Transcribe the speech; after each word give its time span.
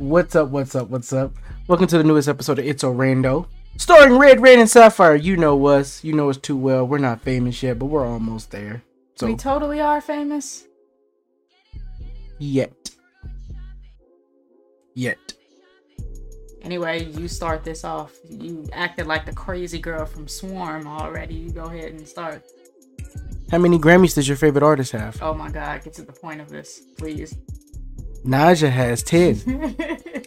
what's 0.00 0.34
up? 0.34 0.48
What's 0.48 0.74
up? 0.74 0.88
What's 0.88 1.12
up? 1.12 1.32
Welcome 1.68 1.86
to 1.88 1.98
the 1.98 2.04
newest 2.04 2.28
episode 2.28 2.58
of 2.58 2.64
It's 2.64 2.80
So 2.80 2.92
Rando, 2.92 3.46
starring 3.76 4.16
Red, 4.16 4.40
Reign, 4.40 4.58
and 4.58 4.68
Sapphire. 4.68 5.14
You 5.14 5.36
know 5.36 5.66
us. 5.66 6.02
You 6.02 6.14
know 6.14 6.30
us 6.30 6.38
too 6.38 6.56
well. 6.56 6.86
We're 6.86 6.98
not 6.98 7.20
famous 7.20 7.62
yet, 7.62 7.78
but 7.78 7.86
we're 7.86 8.06
almost 8.06 8.50
there. 8.50 8.82
So 9.16 9.26
we 9.26 9.36
totally 9.36 9.80
are 9.80 10.00
famous. 10.00 10.64
yet, 12.38 12.90
yet. 14.94 15.18
Anyway, 16.62 17.04
you 17.04 17.28
start 17.28 17.62
this 17.62 17.84
off. 17.84 18.14
You 18.28 18.66
acted 18.72 19.06
like 19.06 19.26
the 19.26 19.34
crazy 19.34 19.78
girl 19.78 20.06
from 20.06 20.26
Swarm 20.26 20.86
already. 20.86 21.34
You 21.34 21.50
go 21.50 21.64
ahead 21.64 21.92
and 21.92 22.08
start. 22.08 22.42
How 23.50 23.58
many 23.58 23.78
Grammys 23.78 24.14
does 24.14 24.26
your 24.26 24.38
favorite 24.38 24.62
artist 24.62 24.92
have? 24.92 25.22
Oh 25.22 25.34
my 25.34 25.50
god, 25.50 25.84
get 25.84 25.92
to 25.94 26.02
the 26.02 26.12
point 26.12 26.40
of 26.40 26.48
this, 26.48 26.80
please. 26.96 27.36
Ni'Jah 28.24 28.70
has 28.70 29.02
ten. 29.02 29.36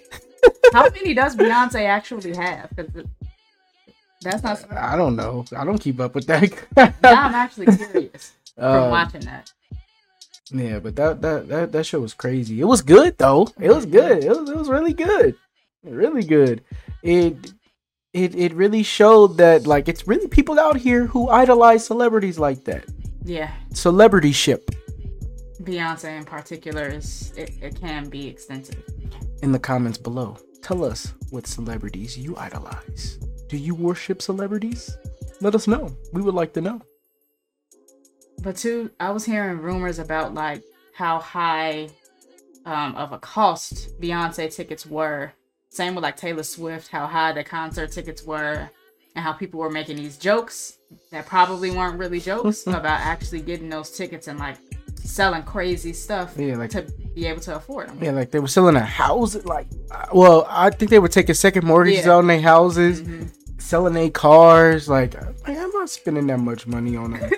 How 0.74 0.90
many 0.90 1.14
does 1.14 1.36
Beyonce 1.36 1.86
actually 1.86 2.36
have? 2.36 2.70
That's 4.22 4.44
not. 4.44 4.72
I 4.72 4.96
don't 4.96 5.16
know. 5.16 5.46
I 5.56 5.64
don't 5.66 5.78
keep 5.78 6.00
up 6.00 6.16
with 6.16 6.28
that. 6.28 6.52
Now 7.02 7.24
I'm 7.26 7.36
actually 7.36 7.68
curious 7.76 8.32
from 8.56 8.66
Um, 8.66 8.90
watching 8.90 9.22
that. 9.22 9.52
Yeah, 10.52 10.80
but 10.80 10.96
that, 10.98 11.22
that 11.22 11.48
that 11.48 11.72
that 11.72 11.86
show 11.86 12.00
was 12.02 12.14
crazy. 12.14 12.60
It 12.62 12.66
was 12.66 12.82
good 12.82 13.18
though. 13.18 13.48
It 13.60 13.70
was 13.70 13.86
good. 13.86 14.24
It 14.24 14.30
was 14.30 14.50
it 14.50 14.56
was 14.56 14.70
really 14.70 14.94
good. 14.94 15.36
Really 15.84 16.24
good. 16.24 16.64
It 17.02 17.54
it 18.14 18.36
it 18.36 18.54
really 18.54 18.84
showed 18.84 19.38
that 19.38 19.66
like 19.68 19.88
it's 19.88 20.08
really 20.08 20.28
people 20.28 20.60
out 20.60 20.78
here 20.78 21.06
who 21.08 21.30
idolize 21.30 21.86
celebrities 21.86 22.38
like 22.40 22.64
that. 22.66 22.86
Yeah, 23.26 23.52
Celebrity 23.74 24.32
ship. 24.34 24.70
Beyonce 25.64 26.18
in 26.18 26.26
particular 26.26 26.88
is 26.88 27.34
it, 27.38 27.52
it 27.62 27.80
can 27.80 28.10
be 28.10 28.28
extensive. 28.28 28.84
In 29.42 29.52
the 29.52 29.60
comments 29.60 29.98
below, 29.98 30.38
tell 30.62 30.84
us 30.84 31.14
what 31.30 31.48
celebrities 31.48 32.18
you 32.18 32.36
idolize. 32.38 33.20
Do 33.48 33.58
you 33.58 33.76
worship 33.76 34.22
celebrities? 34.22 34.98
Let 35.42 35.56
us 35.56 35.68
know. 35.68 35.96
We 36.12 36.22
would 36.22 36.34
like 36.34 36.54
to 36.54 36.62
know. 36.62 36.82
But 38.42 38.58
too, 38.58 38.92
I 39.00 39.12
was 39.12 39.26
hearing 39.26 39.60
rumors 39.60 40.00
about 40.00 40.34
like 40.34 40.64
how 40.96 41.20
high 41.20 41.90
um, 42.66 42.96
of 42.96 43.12
a 43.12 43.20
cost 43.20 44.00
Beyonce 44.00 44.54
tickets 44.54 44.86
were. 44.86 45.34
Same 45.70 45.96
with 45.96 46.04
like 46.04 46.18
Taylor 46.18 46.44
Swift, 46.44 46.90
how 46.90 47.08
high 47.08 47.32
the 47.32 47.44
concert 47.44 47.92
tickets 47.92 48.24
were, 48.24 48.70
and 49.16 49.24
how 49.24 49.34
people 49.34 49.60
were 49.60 49.72
making 49.72 49.98
these 49.98 50.18
jokes 50.18 50.78
that 51.12 51.26
probably 51.26 51.72
weren't 51.72 51.98
really 51.98 52.20
jokes 52.20 52.68
about 52.68 53.00
actually 53.00 53.42
getting 53.42 53.70
those 53.70 53.92
tickets 53.92 54.28
and 54.28 54.40
like 54.40 54.58
selling 55.04 55.44
crazy 55.44 55.94
stuff 55.94 56.34
Yeah, 56.38 56.56
like- 56.58 56.72
to 56.72 56.84
be 57.14 57.26
able 57.28 57.42
to 57.42 57.56
afford 57.58 57.90
them. 57.90 58.00
Yeah, 58.02 58.12
like 58.12 58.32
they 58.32 58.40
were 58.40 58.48
selling 58.48 58.76
a 58.76 58.80
house. 58.82 59.36
Like, 59.46 59.68
uh, 59.92 60.06
well, 60.14 60.46
I 60.50 60.70
think 60.70 60.90
they 60.92 61.00
were 61.00 61.08
taking 61.10 61.36
second 61.36 61.66
mortgages 61.66 62.06
Yeah. 62.06 62.14
on 62.14 62.28
their 62.28 62.42
houses. 62.42 63.02
Mhm. 63.02 63.30
selling 63.60 63.94
their 63.94 64.10
cars. 64.10 64.90
Like, 64.90 65.14
like, 65.16 65.58
I'm 65.58 65.70
not 65.72 65.90
spending 65.90 66.28
that 66.28 66.40
much 66.40 66.68
money 66.68 66.98
on 66.98 67.14
a 67.14 67.30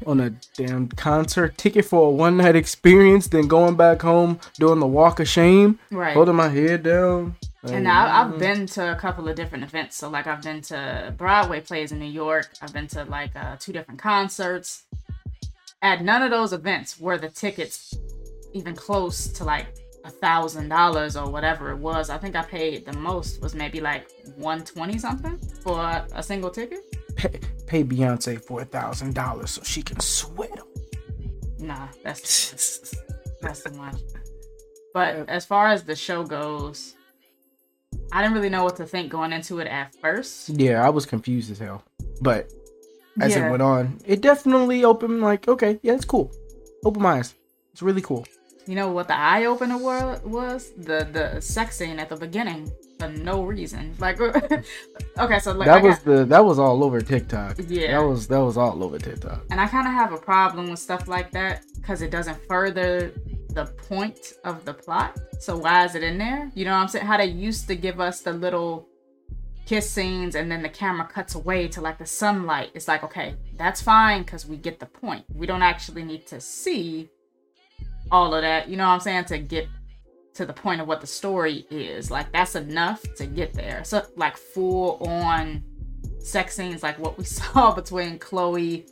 on 0.06 0.18
a 0.20 0.30
damn 0.56 0.88
concert 0.88 1.58
ticket 1.58 1.84
for 1.84 2.06
a 2.08 2.10
one 2.10 2.38
night 2.38 2.56
experience. 2.56 3.26
Then 3.28 3.48
going 3.48 3.74
back 3.76 4.00
home 4.00 4.40
doing 4.58 4.80
the 4.80 4.86
walk 4.86 5.20
of 5.20 5.28
shame, 5.28 5.78
Right. 5.90 6.14
holding 6.14 6.36
my 6.36 6.48
head 6.48 6.84
down. 6.84 7.36
And 7.64 7.86
I, 7.86 8.22
I've 8.22 8.38
been 8.38 8.66
to 8.68 8.92
a 8.92 8.96
couple 8.96 9.28
of 9.28 9.36
different 9.36 9.64
events. 9.64 9.96
So 9.96 10.08
like 10.08 10.26
I've 10.26 10.42
been 10.42 10.62
to 10.62 11.12
Broadway 11.18 11.60
plays 11.60 11.92
in 11.92 11.98
New 11.98 12.10
York. 12.10 12.48
I've 12.62 12.72
been 12.72 12.86
to 12.88 13.04
like 13.04 13.32
uh, 13.36 13.56
two 13.58 13.72
different 13.72 14.00
concerts. 14.00 14.84
At 15.84 16.02
none 16.02 16.22
of 16.22 16.30
those 16.30 16.54
events 16.54 16.98
were 16.98 17.18
the 17.18 17.28
tickets 17.28 17.94
even 18.54 18.74
close 18.74 19.28
to 19.28 19.44
like 19.44 19.66
a 20.06 20.10
thousand 20.10 20.70
dollars 20.70 21.14
or 21.14 21.30
whatever 21.30 21.70
it 21.70 21.76
was. 21.76 22.08
I 22.08 22.16
think 22.16 22.34
I 22.34 22.42
paid 22.42 22.86
the 22.86 22.94
most 22.94 23.42
was 23.42 23.54
maybe 23.54 23.82
like 23.82 24.10
one 24.36 24.64
twenty 24.64 24.98
something 24.98 25.38
for 25.62 26.02
a, 26.14 26.22
single 26.22 26.50
ticket. 26.50 26.80
pay, 27.16 27.38
pay 27.66 27.84
Beyonce 27.84 28.42
for 28.42 28.62
a 28.62 28.64
thousand 28.64 29.14
dollars 29.14 29.50
so 29.50 29.62
she 29.62 29.82
can 29.82 30.00
sweat 30.00 30.58
'em. 30.58 31.66
Nah, 31.66 31.88
that's 32.02 32.94
That's 33.42 33.62
too 33.62 33.72
much. 33.72 33.96
But 34.94 35.28
as 35.28 35.44
far 35.44 35.68
as 35.68 35.82
the 35.82 35.94
show 35.94 36.24
goes, 36.24 36.94
I 38.10 38.22
didn't 38.22 38.34
really 38.34 38.48
know 38.48 38.64
what 38.64 38.76
to 38.76 38.86
think 38.86 39.12
going 39.12 39.34
into 39.34 39.58
it 39.58 39.66
at 39.66 39.94
first. 40.00 40.48
yeah, 40.48 40.82
I 40.82 40.88
was 40.88 41.04
confused 41.04 41.50
as 41.50 41.58
hell, 41.58 41.82
but 42.22 42.50
as 43.20 43.34
Yeah. 43.34 43.46
it 43.46 43.50
went 43.50 43.62
on, 43.62 43.98
it 44.06 44.20
definitely 44.20 44.84
opened. 44.84 45.20
Like, 45.20 45.46
okay, 45.48 45.78
yeah, 45.82 45.94
it's 45.94 46.04
cool. 46.04 46.30
Open 46.84 47.02
my 47.02 47.18
eyes. 47.18 47.34
It's 47.72 47.82
really 47.82 48.02
cool. 48.02 48.26
You 48.66 48.74
know 48.76 48.88
what 48.90 49.08
the 49.08 49.16
eye 49.18 49.44
opener 49.44 49.76
wa- 49.76 50.18
was? 50.24 50.72
The 50.76 51.06
the 51.12 51.40
sex 51.40 51.76
scene 51.76 51.98
at 51.98 52.08
the 52.08 52.16
beginning 52.16 52.70
for 52.98 53.08
no 53.08 53.42
reason. 53.44 53.94
Like, 53.98 54.18
okay, 55.18 55.38
so 55.38 55.52
like 55.52 55.68
I 55.68 55.80
that 55.80 55.82
was 55.82 55.96
got- 55.96 56.04
the 56.04 56.24
that 56.26 56.44
was 56.44 56.58
all 56.58 56.82
over 56.82 57.00
TikTok. 57.00 57.56
Yeah. 57.68 58.00
that 58.00 58.06
was 58.06 58.26
that 58.28 58.38
was 58.38 58.56
all 58.56 58.82
over 58.82 58.98
TikTok. 58.98 59.44
and 59.50 59.60
I 59.60 59.66
kind 59.66 59.86
of 59.86 59.92
have 59.92 60.12
a 60.12 60.16
problem 60.18 60.70
with 60.70 60.78
stuff 60.78 61.08
like 61.08 61.30
that 61.32 61.62
because 61.76 62.00
it 62.02 62.10
doesn't 62.10 62.38
further 62.48 63.12
the 63.50 63.66
point 63.88 64.32
of 64.44 64.64
the 64.64 64.72
plot. 64.74 65.18
So 65.40 65.56
why 65.56 65.84
is 65.84 65.94
it 65.94 66.02
in 66.02 66.16
there? 66.18 66.50
You 66.54 66.64
know 66.64 66.72
what 66.72 66.78
I'm 66.78 66.88
saying? 66.88 67.06
How 67.06 67.18
they 67.18 67.26
used 67.26 67.68
to 67.68 67.76
give 67.76 68.00
us 68.00 68.22
the 68.22 68.32
little 68.32 68.88
kiss 69.66 69.90
scenes 69.90 70.34
and 70.34 70.50
then 70.50 70.62
the 70.62 70.68
camera 70.68 71.06
cuts 71.06 71.34
away 71.34 71.68
to 71.68 71.80
like 71.80 71.98
the 71.98 72.06
sunlight. 72.06 72.70
It's 72.74 72.88
like, 72.88 73.02
okay, 73.04 73.34
that's 73.56 73.80
fine 73.80 74.22
because 74.22 74.46
we 74.46 74.56
get 74.56 74.78
the 74.78 74.86
point. 74.86 75.24
We 75.32 75.46
don't 75.46 75.62
actually 75.62 76.04
need 76.04 76.26
to 76.28 76.40
see 76.40 77.08
all 78.10 78.34
of 78.34 78.42
that. 78.42 78.68
You 78.68 78.76
know 78.76 78.86
what 78.86 78.94
I'm 78.94 79.00
saying? 79.00 79.24
To 79.26 79.38
get 79.38 79.68
to 80.34 80.44
the 80.44 80.52
point 80.52 80.80
of 80.80 80.88
what 80.88 81.00
the 81.00 81.06
story 81.06 81.66
is. 81.70 82.10
Like 82.10 82.30
that's 82.32 82.56
enough 82.56 83.02
to 83.16 83.26
get 83.26 83.54
there. 83.54 83.84
So 83.84 84.02
like 84.16 84.36
full 84.36 84.98
on 85.06 85.62
sex 86.18 86.56
scenes 86.56 86.82
like 86.82 86.98
what 86.98 87.16
we 87.16 87.24
saw 87.40 87.72
between 87.74 88.18
Chloe 88.18 88.86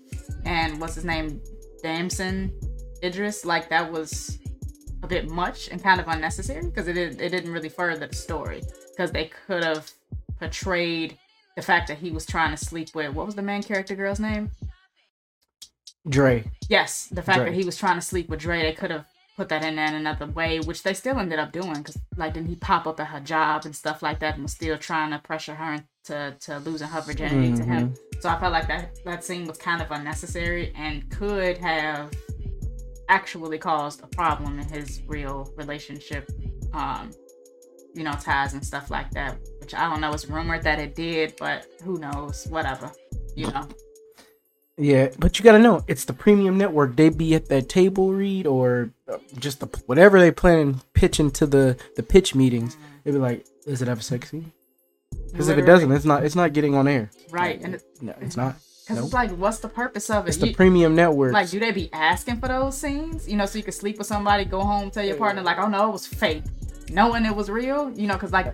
and 0.45 0.81
what's 0.81 0.95
his 0.95 1.05
name, 1.05 1.41
Damson 1.83 2.53
Idris, 3.03 3.45
like 3.45 3.69
that 3.69 3.91
was 3.91 4.39
a 5.03 5.07
bit 5.07 5.29
much 5.29 5.69
and 5.69 5.83
kind 5.83 6.01
of 6.01 6.07
unnecessary 6.09 6.63
because 6.63 6.87
it 6.87 6.97
it 6.97 7.17
didn't 7.17 7.53
really 7.53 7.69
further 7.69 8.07
the 8.07 8.15
story 8.15 8.63
because 8.91 9.11
they 9.11 9.31
could 9.47 9.65
have 9.65 9.91
portrayed 10.43 11.17
the 11.55 11.63
fact 11.63 11.87
that 11.87 11.99
he 11.99 12.11
was 12.11 12.27
trying 12.27 12.51
to 12.51 12.57
sleep 12.57 12.89
with 12.95 13.15
what 13.15 13.27
was 13.27 13.37
the 13.37 13.43
main 13.43 13.63
character 13.63 13.95
girl's 13.95 14.19
name? 14.19 14.51
Dre. 16.09 16.45
Yes, 16.69 17.07
the 17.07 17.23
fact 17.23 17.39
Dre. 17.39 17.51
that 17.51 17.55
he 17.55 17.65
was 17.65 17.77
trying 17.77 17.95
to 17.95 18.03
sleep 18.03 18.29
with 18.29 18.41
Dre, 18.41 18.63
they 18.63 18.73
could 18.73 18.91
have 18.91 19.07
put 19.37 19.49
that 19.51 19.65
in 19.65 19.77
there 19.77 19.87
in 19.87 19.95
another 19.95 20.27
way, 20.27 20.59
which 20.59 20.83
they 20.83 20.95
still 20.95 21.19
ended 21.19 21.39
up 21.39 21.53
doing 21.53 21.75
because 21.75 21.97
like 22.17 22.35
didn't 22.35 22.49
he 22.49 22.57
pop 22.57 22.89
up 22.89 22.99
at 22.99 23.07
her 23.07 23.21
job 23.21 23.65
and 23.65 23.75
stuff 23.75 24.03
like 24.03 24.19
that 24.19 24.35
and 24.35 24.43
was 24.43 24.53
still 24.53 24.77
trying 24.77 25.13
to 25.13 25.19
pressure 25.21 25.55
her 25.55 25.75
into 25.75 26.37
to 26.41 26.59
losing 26.59 26.89
her 26.89 27.01
virginity 27.01 27.57
to 27.57 27.63
him. 27.63 27.95
So 28.21 28.29
I 28.29 28.41
felt 28.41 28.53
like 28.53 28.67
that 28.67 28.99
that 29.05 29.23
scene 29.23 29.47
was 29.47 29.59
kind 29.59 29.81
of 29.81 29.91
unnecessary 29.93 30.73
and 30.75 31.09
could 31.11 31.57
have 31.59 32.13
actually 33.09 33.59
caused 33.59 34.03
a 34.03 34.09
problem 34.09 34.59
in 34.59 34.69
his 34.69 35.03
real 35.07 35.53
relationship, 35.57 36.29
um, 36.73 37.13
you 37.95 38.03
know, 38.03 38.13
ties 38.13 38.55
and 38.55 38.65
stuff 38.65 38.91
like 38.91 39.11
that. 39.13 39.39
Which 39.73 39.81
I 39.81 39.89
don't 39.89 40.03
know. 40.03 40.13
It's 40.13 40.27
rumored 40.29 40.65
that 40.65 40.79
it 40.79 40.95
did, 40.95 41.35
but 41.39 41.67
who 41.83 41.99
knows? 41.99 42.47
Whatever, 42.51 42.93
you 43.35 43.47
know. 43.51 43.67
Yeah, 44.77 45.09
but 45.19 45.39
you 45.39 45.45
gotta 45.45 45.59
know 45.59 45.83
it's 45.89 46.05
the 46.05 46.13
premium 46.13 46.59
network. 46.59 46.95
They 46.97 47.09
be 47.09 47.35
at 47.35 47.49
that 47.49 47.71
table 47.71 48.13
read 48.13 48.47
or 48.47 48.91
uh, 49.11 49.17
just 49.39 49.61
the 49.61 49.67
whatever 49.87 50.21
they 50.21 50.31
plan 50.31 50.83
pitching 50.93 51.31
to 51.33 51.47
the 51.47 51.79
the 51.97 52.03
pitch 52.03 52.35
meetings. 52.35 52.77
They 53.05 53.13
be 53.13 53.17
like, 53.19 53.47
"Does 53.67 53.81
it 53.81 53.89
have 53.89 54.01
a 54.01 54.03
sex 54.03 54.31
scene?" 54.31 54.53
Because 55.31 55.49
if 55.49 55.57
it 55.57 55.63
doesn't, 55.65 55.91
it's 55.91 56.05
not 56.05 56.23
it's 56.25 56.37
not 56.37 56.53
getting 56.53 56.75
on 56.75 56.87
air. 56.87 57.11
Right, 57.31 57.59
and 57.63 57.77
it- 57.77 57.85
No, 58.03 58.15
it's 58.21 58.37
not. 58.37 58.57
Because 58.83 58.97
Nope. 58.97 59.05
it's 59.07 59.15
like, 59.15 59.31
what's 59.39 59.61
the 59.61 59.69
purpose 59.69 60.11
of 60.11 60.27
it? 60.27 60.31
It's 60.31 60.37
the 60.39 60.49
You- 60.49 60.55
premium 60.57 60.95
network. 60.95 61.33
like, 61.33 61.49
do 61.49 61.59
they 61.61 61.71
be 61.73 61.89
asking 61.95 62.41
for 62.41 62.49
those 62.49 62.77
scenes? 62.77 63.27
You 63.29 63.37
know, 63.37 63.47
so 63.47 63.57
you 63.57 63.65
can 63.65 63.73
sleep 63.73 63.97
with 63.97 64.07
somebody, 64.09 64.45
go 64.45 64.61
home, 64.61 64.91
tell 64.91 65.05
your 65.05 65.17
partner, 65.17 65.41
like, 65.41 65.57
oh 65.59 65.69
no, 65.69 65.89
it 65.89 65.93
was 65.93 66.07
fake, 66.07 66.43
knowing 66.91 67.25
it 67.25 67.35
was 67.35 67.49
real. 67.49 67.91
You 67.95 68.07
know, 68.09 68.15
because 68.15 68.33
like, 68.33 68.53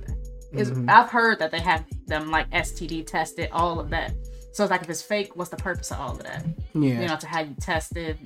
it's, 0.52 0.70
Mhm. 0.70 0.88
I've 0.88 1.10
heard 1.10 1.38
that 1.40 1.50
they 1.50 1.60
have 1.60 1.84
them 2.06 2.30
like 2.30 2.48
STD 2.50 3.02
tested, 3.06 3.50
all 3.52 3.78
of 3.80 3.90
that. 3.90 4.12
So 4.52 4.64
it's 4.64 4.70
like, 4.70 4.82
if 4.82 4.90
it's 4.90 5.02
fake, 5.02 5.36
what's 5.36 5.50
the 5.50 5.56
purpose 5.56 5.90
of 5.90 6.00
all 6.00 6.12
of 6.12 6.22
that? 6.24 6.44
yeah, 6.74 7.00
You 7.00 7.08
know, 7.08 7.16
to 7.16 7.26
have 7.26 7.48
you 7.48 7.54
tested. 7.60 8.18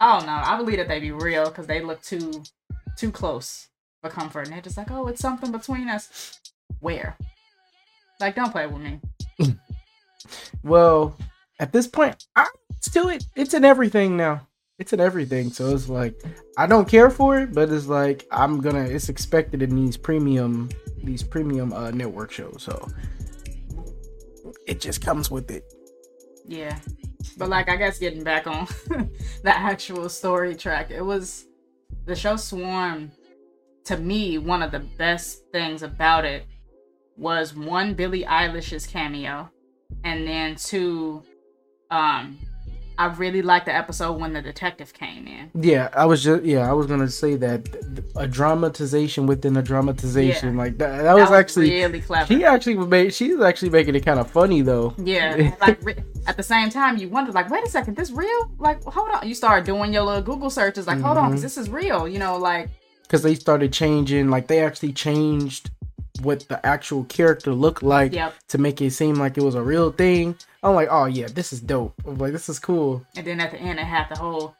I 0.00 0.18
don't 0.18 0.26
know. 0.26 0.32
I 0.44 0.56
believe 0.56 0.78
that 0.78 0.88
they 0.88 0.98
be 1.00 1.10
real 1.12 1.44
because 1.46 1.66
they 1.66 1.80
look 1.82 2.02
too, 2.02 2.42
too 2.96 3.12
close 3.12 3.68
for 4.00 4.08
comfort, 4.10 4.44
and 4.46 4.52
they're 4.54 4.62
just 4.62 4.76
like, 4.78 4.90
oh, 4.90 5.06
it's 5.08 5.20
something 5.20 5.52
between 5.52 5.88
us. 5.88 6.40
Where? 6.80 7.16
Like, 8.18 8.34
don't 8.34 8.50
play 8.52 8.66
with 8.66 8.80
me. 8.82 9.00
Well, 10.62 11.16
at 11.58 11.72
this 11.72 11.86
point, 11.86 12.26
I 12.36 12.46
still 12.80 13.08
it. 13.08 13.24
It's 13.34 13.54
in 13.54 13.64
everything 13.64 14.16
now. 14.16 14.46
It's 14.80 14.92
in 14.92 14.98
everything. 14.98 15.50
So 15.50 15.68
it's 15.68 15.88
like 15.88 16.20
I 16.56 16.66
don't 16.66 16.88
care 16.88 17.10
for 17.10 17.38
it, 17.38 17.52
but 17.52 17.70
it's 17.70 17.86
like 17.86 18.26
I'm 18.32 18.60
gonna. 18.60 18.82
It's 18.84 19.08
expected 19.08 19.62
in 19.62 19.76
these 19.76 19.96
premium 19.96 20.70
these 21.04 21.22
premium 21.22 21.72
uh, 21.72 21.90
network 21.92 22.32
shows. 22.32 22.62
So 22.62 22.88
it 24.66 24.80
just 24.80 25.02
comes 25.02 25.30
with 25.30 25.50
it. 25.50 25.64
Yeah. 26.46 26.78
But 27.36 27.50
like 27.50 27.68
I 27.68 27.76
guess 27.76 27.98
getting 27.98 28.24
back 28.24 28.46
on 28.46 28.66
the 29.44 29.56
actual 29.56 30.08
story 30.08 30.56
track, 30.56 30.90
it 30.90 31.02
was 31.02 31.46
the 32.06 32.16
show 32.16 32.36
Swarm 32.36 33.12
to 33.84 33.96
me, 33.96 34.38
one 34.38 34.62
of 34.62 34.70
the 34.70 34.80
best 34.80 35.50
things 35.52 35.82
about 35.82 36.24
it 36.24 36.44
was 37.16 37.54
one 37.54 37.94
Billie 37.94 38.24
Eilish's 38.24 38.86
cameo, 38.86 39.50
and 40.04 40.26
then 40.26 40.54
two, 40.54 41.22
um, 41.90 42.38
I 43.00 43.06
really 43.14 43.40
liked 43.40 43.64
the 43.64 43.74
episode 43.74 44.20
when 44.20 44.34
the 44.34 44.42
detective 44.42 44.92
came 44.92 45.26
in. 45.26 45.50
Yeah, 45.54 45.88
I 45.94 46.04
was 46.04 46.22
just 46.22 46.44
yeah, 46.44 46.68
I 46.68 46.74
was 46.74 46.86
gonna 46.86 47.08
say 47.08 47.34
that 47.36 47.66
a 48.14 48.26
dramatization 48.28 49.26
within 49.26 49.56
a 49.56 49.62
dramatization 49.62 50.52
Yeah. 50.56 50.62
like 50.64 50.76
that. 50.78 51.02
That, 51.04 51.14
was, 51.16 51.30
actually 51.30 51.70
really 51.70 52.02
clever. 52.02 52.26
she 52.26 52.44
actually 52.44 52.74
made. 52.76 53.14
She's 53.14 53.40
actually 53.40 53.70
making 53.70 53.94
it 53.94 54.04
kind 54.04 54.20
of 54.20 54.30
funny 54.30 54.60
though. 54.60 54.92
Yeah, 54.98 55.54
like 55.62 55.80
at 56.26 56.36
the 56.36 56.42
same 56.42 56.68
time, 56.68 56.98
you 56.98 57.08
wonder, 57.08 57.32
like, 57.32 57.48
wait 57.48 57.64
a 57.64 57.70
second, 57.70 57.96
this 57.96 58.10
real? 58.10 58.50
Like, 58.58 58.84
hold 58.84 59.08
on. 59.10 59.26
You 59.26 59.34
start 59.34 59.64
doing 59.64 59.94
your 59.94 60.02
little 60.02 60.20
Google 60.20 60.50
searches, 60.50 60.86
like, 60.86 61.00
hold 61.00 61.16
on, 61.16 61.30
'cause 61.30 61.40
Mhm. 61.40 61.42
this 61.44 61.56
is 61.56 61.70
real. 61.70 62.06
You 62.06 62.18
know, 62.18 62.36
like, 62.36 62.68
because 63.04 63.22
they 63.22 63.34
started 63.34 63.72
changing 63.72 64.28
like 64.28 64.46
they 64.46 64.60
actually 64.62 64.92
changed 64.92 65.70
what 66.22 66.40
the 66.48 66.64
actual 66.64 67.04
character 67.04 67.52
looked 67.54 67.82
like 67.82 68.12
yep. 68.12 68.34
to 68.48 68.58
make 68.58 68.80
it 68.80 68.90
seem 68.92 69.14
like 69.16 69.36
it 69.38 69.42
was 69.42 69.54
a 69.54 69.62
real 69.62 69.90
thing 69.90 70.34
i'm 70.62 70.74
like 70.74 70.88
oh 70.90 71.06
yeah 71.06 71.26
this 71.32 71.52
is 71.52 71.60
dope 71.60 71.94
i'm 72.06 72.18
like 72.18 72.32
this 72.32 72.48
is 72.48 72.58
cool 72.58 73.04
And 73.16 73.26
then 73.26 73.40
at 73.40 73.50
the 73.50 73.58
end, 73.58 73.78
it 73.78 73.84
had 73.86 74.08
the 74.10 74.18
whole, 74.18 74.54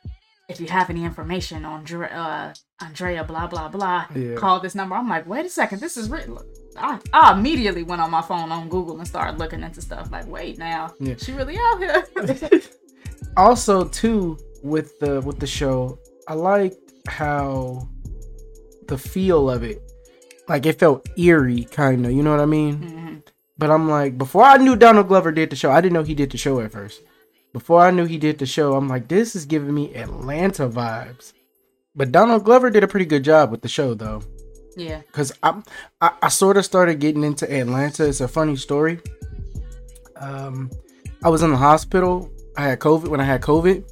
if 0.48 0.60
you 0.60 0.66
have 0.68 0.90
any 0.90 1.04
information 1.04 1.64
on 1.64 1.84
uh, 2.02 2.52
Andrea, 2.80 3.24
blah 3.24 3.46
blah 3.46 3.68
blah, 3.68 4.06
Yeah. 4.14 4.34
call 4.34 4.60
this 4.60 4.74
number. 4.74 4.94
I'm 4.96 5.08
like, 5.08 5.26
wait 5.26 5.46
a 5.46 5.48
second, 5.48 5.80
this 5.80 5.96
is 5.96 6.08
real. 6.10 6.42
I, 6.76 6.98
I 7.12 7.32
immediately 7.32 7.82
went 7.82 8.00
on 8.02 8.10
my 8.10 8.22
phone 8.22 8.50
on 8.52 8.68
Google 8.68 8.98
and 8.98 9.06
started 9.06 9.38
looking 9.38 9.62
into 9.62 9.80
stuff. 9.80 10.10
Like, 10.10 10.26
wait 10.26 10.58
now, 10.58 10.94
Yeah. 11.00 11.14
she 11.18 11.32
really 11.32 11.56
out 11.58 11.78
here? 11.78 12.04
also 13.36 13.84
too 13.88 14.36
with 14.62 14.98
the 14.98 15.20
with 15.22 15.38
the 15.38 15.46
show 15.46 15.98
i 16.28 16.34
liked 16.34 16.76
how 17.08 17.88
the 18.88 18.98
feel 18.98 19.48
of 19.48 19.62
it 19.62 19.89
like 20.50 20.66
it 20.66 20.78
felt 20.78 21.08
eerie 21.16 21.64
kind 21.64 22.04
of 22.04 22.12
you 22.12 22.22
know 22.22 22.32
what 22.36 22.40
i 22.40 22.46
mean 22.58 22.76
Mhm. 22.82 23.22
But 23.60 23.70
I'm 23.70 23.90
like, 23.90 24.16
before 24.16 24.44
I 24.44 24.56
knew 24.56 24.74
Donald 24.74 25.08
Glover 25.08 25.30
did 25.32 25.50
the 25.50 25.56
show, 25.62 25.70
I 25.70 25.82
didn't 25.82 25.92
know 25.92 26.02
he 26.02 26.14
did 26.14 26.30
the 26.30 26.38
show 26.38 26.60
at 26.64 26.72
first. 26.72 27.02
Before 27.52 27.82
I 27.82 27.90
knew 27.90 28.06
he 28.06 28.16
did 28.16 28.38
the 28.38 28.46
show, 28.46 28.72
I'm 28.74 28.88
like, 28.88 29.06
this 29.08 29.36
is 29.36 29.44
giving 29.44 29.74
me 29.74 29.94
Atlanta 29.94 30.66
vibes. 30.66 31.34
But 31.94 32.10
Donald 32.10 32.42
Glover 32.46 32.70
did 32.70 32.84
a 32.84 32.88
pretty 32.88 33.04
good 33.04 33.22
job 33.22 33.50
with 33.50 33.60
the 33.60 33.68
show, 33.68 33.92
though, 33.92 34.22
Yeah. 34.78 35.02
because 35.08 35.30
I'm 35.42 35.62
I, 36.00 36.08
I 36.22 36.28
sort 36.30 36.56
of 36.56 36.64
started 36.64 37.00
getting 37.04 37.22
into 37.22 37.44
Atlanta. 37.52 38.08
It's 38.08 38.22
a 38.22 38.28
funny 38.28 38.56
story. 38.56 38.96
Um, 40.16 40.70
I 41.22 41.28
was 41.28 41.42
in 41.42 41.50
the 41.50 41.58
hospital. 41.58 42.30
I 42.56 42.62
had 42.68 42.78
COVID 42.80 43.08
when 43.08 43.20
I 43.20 43.24
had 43.24 43.42
COVID, 43.42 43.84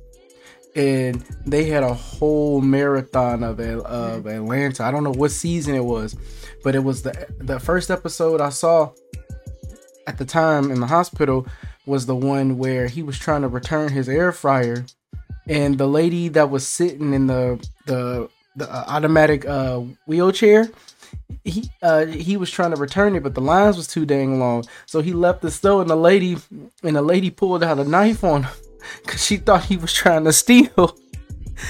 and 0.74 1.24
they 1.46 1.64
had 1.64 1.82
a 1.82 1.94
whole 1.94 2.60
marathon 2.60 3.42
of 3.42 3.60
of 3.60 4.26
Atlanta. 4.26 4.84
I 4.84 4.90
don't 4.90 5.04
know 5.04 5.12
what 5.12 5.30
season 5.30 5.74
it 5.74 5.84
was, 5.84 6.16
but 6.62 6.74
it 6.74 6.84
was 6.84 7.02
the 7.02 7.26
the 7.38 7.58
first 7.58 7.90
episode 7.90 8.40
I 8.40 8.50
saw 8.50 8.92
at 10.06 10.18
the 10.18 10.24
time 10.24 10.70
in 10.70 10.80
the 10.80 10.86
hospital 10.86 11.46
was 11.86 12.06
the 12.06 12.16
one 12.16 12.58
where 12.58 12.86
he 12.86 13.02
was 13.02 13.18
trying 13.18 13.42
to 13.42 13.48
return 13.48 13.90
his 13.90 14.08
air 14.08 14.32
fryer, 14.32 14.84
and 15.48 15.78
the 15.78 15.88
lady 15.88 16.28
that 16.28 16.50
was 16.50 16.66
sitting 16.66 17.12
in 17.12 17.26
the 17.26 17.66
the 17.86 18.28
the 18.56 18.70
uh, 18.70 18.84
automatic 18.88 19.46
uh, 19.46 19.80
wheelchair. 20.06 20.70
He 21.44 21.70
uh 21.82 22.04
he 22.06 22.36
was 22.36 22.50
trying 22.50 22.72
to 22.72 22.76
return 22.76 23.16
it, 23.16 23.22
but 23.22 23.34
the 23.34 23.40
lines 23.40 23.76
was 23.76 23.86
too 23.86 24.04
dang 24.04 24.38
long. 24.38 24.64
So 24.86 25.00
he 25.00 25.12
left 25.12 25.40
the 25.40 25.50
store, 25.50 25.80
and 25.80 25.88
the 25.88 25.96
lady 25.96 26.36
and 26.82 26.96
the 26.96 27.02
lady 27.02 27.30
pulled 27.30 27.62
out 27.62 27.78
a 27.78 27.84
knife 27.84 28.22
on 28.22 28.42
him 28.44 28.52
because 29.04 29.24
she 29.24 29.36
thought 29.36 29.64
he 29.66 29.76
was 29.76 29.92
trying 29.92 30.24
to 30.24 30.32
steal. 30.32 30.96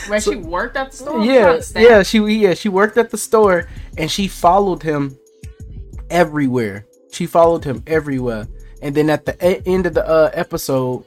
Where 0.08 0.20
So- 0.20 0.32
she 0.32 0.36
worked 0.38 0.76
at 0.76 0.90
the 0.90 0.96
store. 0.98 1.24
yeah, 1.24 1.60
yeah, 1.74 2.02
she 2.02 2.18
yeah 2.18 2.54
she 2.54 2.68
worked 2.68 2.98
at 2.98 3.10
the 3.10 3.16
store 3.18 3.68
and 3.96 4.10
she 4.10 4.28
followed 4.28 4.82
him 4.82 5.16
everywhere. 6.10 6.86
She 7.10 7.26
followed 7.26 7.64
him 7.64 7.82
everywhere, 7.86 8.46
and 8.82 8.94
then 8.94 9.08
at 9.10 9.24
the 9.24 9.34
e- 9.42 9.62
end 9.64 9.86
of 9.86 9.94
the 9.94 10.06
uh, 10.06 10.30
episode, 10.34 11.04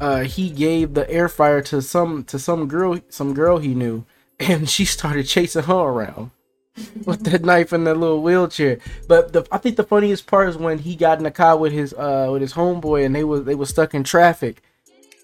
uh, 0.00 0.20
he 0.20 0.48
gave 0.50 0.94
the 0.94 1.08
air 1.10 1.28
fryer 1.28 1.60
to 1.62 1.82
some 1.82 2.24
to 2.24 2.38
some 2.38 2.66
girl 2.66 2.98
some 3.10 3.34
girl 3.34 3.58
he 3.58 3.74
knew, 3.74 4.04
and 4.40 4.68
she 4.68 4.84
started 4.84 5.24
chasing 5.26 5.64
her 5.64 5.74
around 5.74 6.30
with 7.04 7.24
that 7.24 7.44
knife 7.44 7.72
in 7.74 7.84
the 7.84 7.94
little 7.94 8.22
wheelchair. 8.22 8.78
But 9.06 9.32
the 9.34 9.46
I 9.52 9.58
think 9.58 9.76
the 9.76 9.84
funniest 9.84 10.26
part 10.26 10.48
is 10.48 10.56
when 10.56 10.78
he 10.78 10.96
got 10.96 11.18
in 11.18 11.24
the 11.24 11.30
car 11.30 11.56
with 11.58 11.72
his 11.72 11.92
uh 11.92 12.28
with 12.32 12.40
his 12.40 12.54
homeboy 12.54 13.04
and 13.04 13.14
they 13.14 13.24
was 13.24 13.44
they 13.44 13.54
was 13.54 13.68
stuck 13.68 13.92
in 13.94 14.02
traffic. 14.02 14.62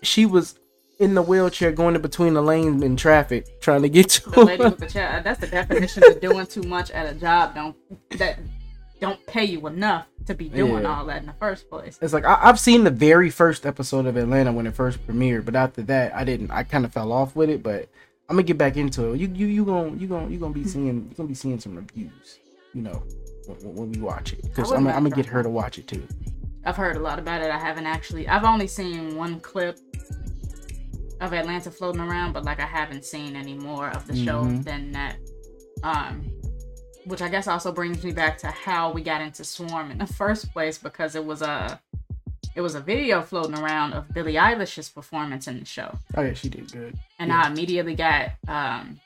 She 0.02 0.26
was 0.26 0.58
in 0.98 1.14
the 1.14 1.22
wheelchair 1.22 1.72
going 1.72 1.94
in 1.94 2.02
between 2.02 2.34
the 2.34 2.42
lanes 2.42 2.82
in 2.82 2.94
traffic 2.94 3.60
trying 3.60 3.82
to 3.82 3.88
get 3.88 4.10
to 4.10 4.30
The 4.30 4.44
lady 4.44 4.64
with 4.64 4.78
the 4.78 4.86
child. 4.86 5.20
Uh, 5.20 5.22
that's 5.22 5.40
the 5.40 5.46
definition 5.46 6.04
of 6.04 6.20
doing 6.20 6.46
too 6.46 6.62
much 6.62 6.90
at 6.90 7.06
a 7.06 7.18
job. 7.18 7.54
Don't 7.54 7.76
that 8.18 8.38
don't 9.00 9.24
pay 9.26 9.44
you 9.44 9.66
enough 9.66 10.06
to 10.26 10.34
be 10.34 10.50
doing 10.50 10.82
Yeah. 10.82 10.94
all 10.94 11.06
that 11.06 11.22
in 11.22 11.26
the 11.26 11.32
first 11.32 11.70
place. 11.70 11.98
It's 12.02 12.12
like 12.12 12.26
I, 12.26 12.38
I've 12.42 12.60
seen 12.60 12.84
the 12.84 12.90
very 12.90 13.30
first 13.30 13.64
episode 13.64 14.04
of 14.06 14.16
Atlanta 14.16 14.52
when 14.52 14.66
it 14.66 14.74
first 14.74 15.04
premiered, 15.06 15.46
but 15.46 15.56
after 15.56 15.82
that, 15.82 16.14
I 16.14 16.24
didn't. 16.24 16.50
I 16.50 16.64
kind 16.64 16.84
of 16.84 16.92
fell 16.92 17.12
off 17.12 17.34
with 17.34 17.48
it, 17.48 17.62
but 17.62 17.88
I'm 18.28 18.36
gonna 18.36 18.42
get 18.42 18.58
back 18.58 18.76
into 18.76 19.12
it. 19.12 19.20
You 19.20 19.28
you 19.28 19.46
you 19.46 19.64
gonna 19.64 19.96
you 19.96 20.06
gonna 20.06 20.28
you 20.28 20.38
gonna 20.38 20.52
be 20.52 20.62
hmm. 20.62 20.68
seeing 20.68 20.86
you 20.86 21.14
gonna 21.16 21.28
be 21.28 21.34
seeing 21.34 21.58
some 21.58 21.76
reviews, 21.76 22.38
you 22.74 22.82
know, 22.82 23.02
when, 23.46 23.74
when 23.74 23.92
we 23.92 24.00
watch 24.00 24.34
it 24.34 24.42
because 24.42 24.70
I'm 24.70 24.84
gonna 24.84 25.08
get 25.08 25.26
her 25.26 25.42
to 25.42 25.48
watch 25.48 25.78
it 25.78 25.88
too. 25.88 26.06
I've 26.64 26.76
heard 26.76 26.96
a 26.96 27.00
lot 27.00 27.18
about 27.18 27.40
it. 27.42 27.50
I 27.50 27.58
haven't 27.58 27.86
actually. 27.86 28.28
I've 28.28 28.44
only 28.44 28.66
seen 28.66 29.16
one 29.16 29.40
clip 29.40 29.78
of 31.20 31.32
Atlanta 31.32 31.70
floating 31.70 32.00
around, 32.00 32.32
but 32.32 32.44
like 32.44 32.60
I 32.60 32.66
haven't 32.66 33.04
seen 33.04 33.36
any 33.36 33.54
more 33.54 33.88
of 33.90 34.06
the 34.06 34.16
show 34.16 34.42
Mhm. 34.44 34.64
than 34.64 34.92
that. 34.92 35.16
Um, 35.82 36.30
which 37.06 37.22
I 37.22 37.28
guess 37.28 37.46
also 37.48 37.72
brings 37.72 38.04
me 38.04 38.12
back 38.12 38.36
to 38.38 38.48
how 38.48 38.92
we 38.92 39.02
got 39.02 39.22
into 39.22 39.42
Swarm 39.42 39.90
in 39.90 39.98
the 39.98 40.06
first 40.06 40.52
place 40.52 40.76
because 40.78 41.14
it 41.14 41.24
was 41.24 41.40
a 41.42 41.80
it 42.56 42.60
was 42.62 42.74
a 42.74 42.80
video 42.80 43.22
floating 43.22 43.56
around 43.56 43.92
of 43.94 44.12
Billie 44.12 44.34
Eilish's 44.34 44.88
performance 44.88 45.46
in 45.46 45.60
the 45.60 45.64
show, 45.64 45.98
Oh 46.16 46.22
yeah, 46.22 46.34
she 46.34 46.48
did 46.48 46.70
good. 46.72 46.98
and 47.18 47.28
Yeah. 47.28 47.42
I 47.44 47.46
immediately 47.48 47.94
got 47.94 48.32
um 48.48 49.00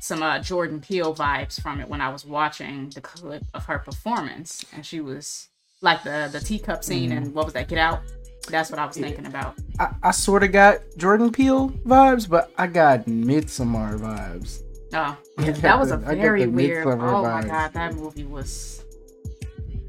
some 0.00 0.22
uh, 0.22 0.38
Jordan 0.38 0.80
Peele 0.80 1.14
vibes 1.14 1.60
from 1.60 1.80
it 1.80 1.88
when 1.88 2.00
I 2.00 2.08
was 2.08 2.24
watching 2.24 2.88
the 2.90 3.00
clip 3.00 3.42
of 3.52 3.66
her 3.66 3.78
performance, 3.80 4.64
and 4.72 4.86
she 4.86 5.00
was 5.00 5.48
like 5.80 6.02
the 6.02 6.28
the 6.32 6.40
teacup 6.40 6.82
scene 6.84 7.12
and 7.12 7.34
what 7.34 7.44
was 7.44 7.54
that? 7.54 7.68
Get 7.68 7.78
out. 7.78 8.00
That's 8.48 8.70
what 8.70 8.78
I 8.78 8.86
was 8.86 8.96
Yeah. 8.96 9.06
thinking 9.06 9.26
about. 9.26 9.54
I, 9.78 9.94
I 10.02 10.10
sort 10.10 10.42
of 10.42 10.52
got 10.52 10.78
Jordan 10.96 11.30
Peele 11.30 11.68
vibes, 11.84 12.28
but 12.28 12.50
I 12.56 12.66
got 12.66 13.04
Midsommar 13.06 13.98
vibes. 13.98 14.62
Oh, 14.94 15.16
yeah, 15.38 15.50
that 15.52 15.78
was 15.78 15.90
a 15.90 15.98
very 15.98 16.46
weird. 16.46 16.86
Oh 16.86 16.90
Midsommar 16.90 17.22
my 17.22 17.46
god, 17.46 17.72
that 17.74 17.94
movie 17.94 18.24
was. 18.24 18.84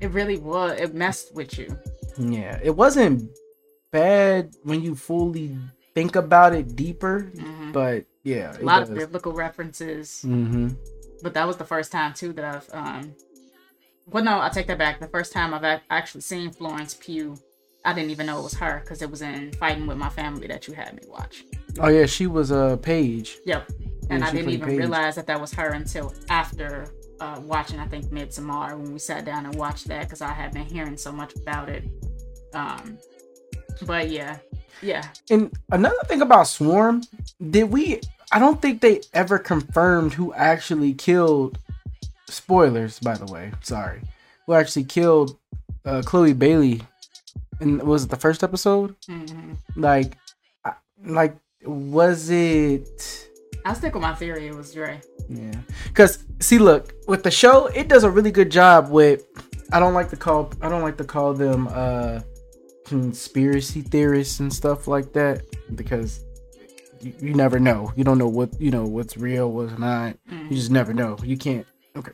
It 0.02 0.12
really 0.12 0.38
was. 0.38 0.80
It 0.80 0.94
messed 0.94 1.34
with 1.34 1.58
you. 1.58 1.78
Yeah, 2.18 2.60
it 2.62 2.76
wasn't 2.76 3.30
bad 3.92 4.54
when 4.64 4.82
you 4.82 4.94
fully 4.96 5.56
think 5.96 6.16
about 6.18 6.54
it 6.54 6.76
deeper, 6.76 7.32
hmm 7.38 7.72
but 7.72 8.06
yeah, 8.24 8.56
A 8.60 8.64
lot 8.64 8.82
of 8.84 8.94
biblical 8.94 9.32
references, 9.32 10.22
Mm-hmm. 10.26 10.70
but 11.24 11.34
that 11.34 11.48
was 11.48 11.56
the 11.58 11.64
first 11.66 11.92
time 11.92 12.14
too 12.14 12.34
that 12.34 12.44
I've. 12.46 12.70
um 12.74 13.16
Well, 14.12 14.24
no, 14.24 14.40
I 14.42 14.50
take 14.50 14.68
that 14.68 14.78
back. 14.78 15.00
The 15.00 15.08
first 15.08 15.32
time 15.34 15.54
I've 15.54 15.82
actually 15.90 16.22
seen 16.22 16.52
Florence 16.52 16.96
Pugh, 16.96 17.38
I 17.86 17.94
didn't 17.94 18.10
even 18.10 18.26
know 18.26 18.40
it 18.40 18.44
was 18.44 18.56
her 18.56 18.80
because 18.84 19.02
it 19.02 19.10
was 19.10 19.22
in 19.22 19.52
Fighting 19.54 19.86
with 19.88 19.98
My 19.98 20.10
Family 20.10 20.48
that 20.48 20.68
you 20.68 20.74
had 20.74 20.94
me 20.96 21.04
watch. 21.08 21.44
Oh 21.80 21.90
yeah, 21.90 22.06
she 22.06 22.28
was 22.28 22.52
a 22.52 22.60
uh, 22.60 22.76
Paige. 22.78 23.38
Yep. 23.46 23.70
And 24.10 24.22
Yeah, 24.22 24.28
I 24.28 24.32
didn't 24.32 24.50
even 24.50 24.68
Paige. 24.68 24.80
realize 24.80 25.16
that 25.16 25.28
that 25.28 25.40
was 25.40 25.54
her 25.54 25.70
until 25.74 26.14
after 26.30 26.88
uh, 27.20 27.40
watching, 27.44 27.80
I 27.80 27.88
think, 27.88 28.06
Midsommar 28.06 28.78
when 28.78 28.94
we 28.94 29.00
sat 29.00 29.26
down 29.26 29.46
and 29.46 29.56
watched 29.56 29.88
that 29.88 30.04
because 30.04 30.22
I 30.22 30.32
had 30.32 30.54
been 30.54 30.66
hearing 30.66 30.98
so 30.98 31.12
much 31.12 31.36
about 31.36 31.70
it. 31.70 31.84
Um, 32.54 32.98
but 33.86 34.10
yeah, 34.10 34.40
yeah. 34.82 35.08
And 35.30 35.52
another 35.72 36.00
thing 36.06 36.22
about 36.22 36.48
Swarm, 36.48 37.04
did 37.52 37.66
we? 37.66 38.02
I 38.32 38.40
don't 38.40 38.62
think 38.62 38.82
they 38.82 39.02
ever 39.14 39.38
confirmed 39.40 40.14
who 40.14 40.34
actually 40.34 40.94
killed. 40.94 41.60
Spoilers, 42.30 43.00
by 43.00 43.16
the 43.16 43.32
way. 43.32 43.52
Sorry, 43.62 44.02
who 44.46 44.54
actually 44.54 44.86
killed 44.86 45.38
uh, 45.86 46.02
Chloe 46.06 46.34
Bailey? 46.34 46.82
And 47.62 47.82
was 47.84 48.06
it 48.06 48.10
the 48.10 48.16
first 48.16 48.44
episode? 48.44 48.96
hmm 49.08 49.54
Like, 49.76 50.18
I- 50.64 50.74
like 51.06 51.36
was 51.66 52.30
it? 52.30 53.28
I'll 53.66 53.76
stick 53.76 53.94
with 53.94 54.02
my 54.02 54.16
theory. 54.16 54.48
It 54.48 54.56
was 54.56 54.74
Dre. 54.74 55.02
Yeah. 55.28 55.52
Cause 55.94 56.24
see, 56.40 56.58
look, 56.58 56.94
with 57.08 57.24
the 57.24 57.32
show, 57.32 57.68
it 57.68 57.90
does 57.90 58.04
a 58.06 58.10
really 58.10 58.32
good 58.32 58.50
job 58.50 58.90
with 58.90 59.26
I 59.74 59.80
don't 59.80 59.94
like 59.94 60.10
to 60.12 60.16
call 60.16 60.52
I 60.62 60.70
don't 60.70 60.82
like 60.82 60.98
to 60.98 61.04
call 61.04 61.34
them 61.34 61.68
uh 61.70 62.22
conspiracy 62.86 63.82
theorists 63.82 64.40
and 64.40 64.52
stuff 64.52 64.88
like 64.88 65.14
that 65.14 65.44
because 65.76 66.22
you, 67.02 67.14
you 67.20 67.34
never 67.34 67.60
know. 67.60 67.92
You 67.96 68.04
don't 68.04 68.18
know 68.18 68.28
what 68.30 68.60
you 68.60 68.72
know 68.72 68.86
what's 68.86 69.18
real, 69.18 69.52
what's 69.52 69.78
not. 69.78 70.16
Mhm. 70.32 70.50
You 70.50 70.56
just 70.56 70.72
never 70.72 70.94
know. 70.94 71.18
You 71.24 71.38
can't 71.38 71.68
okay. 71.96 72.12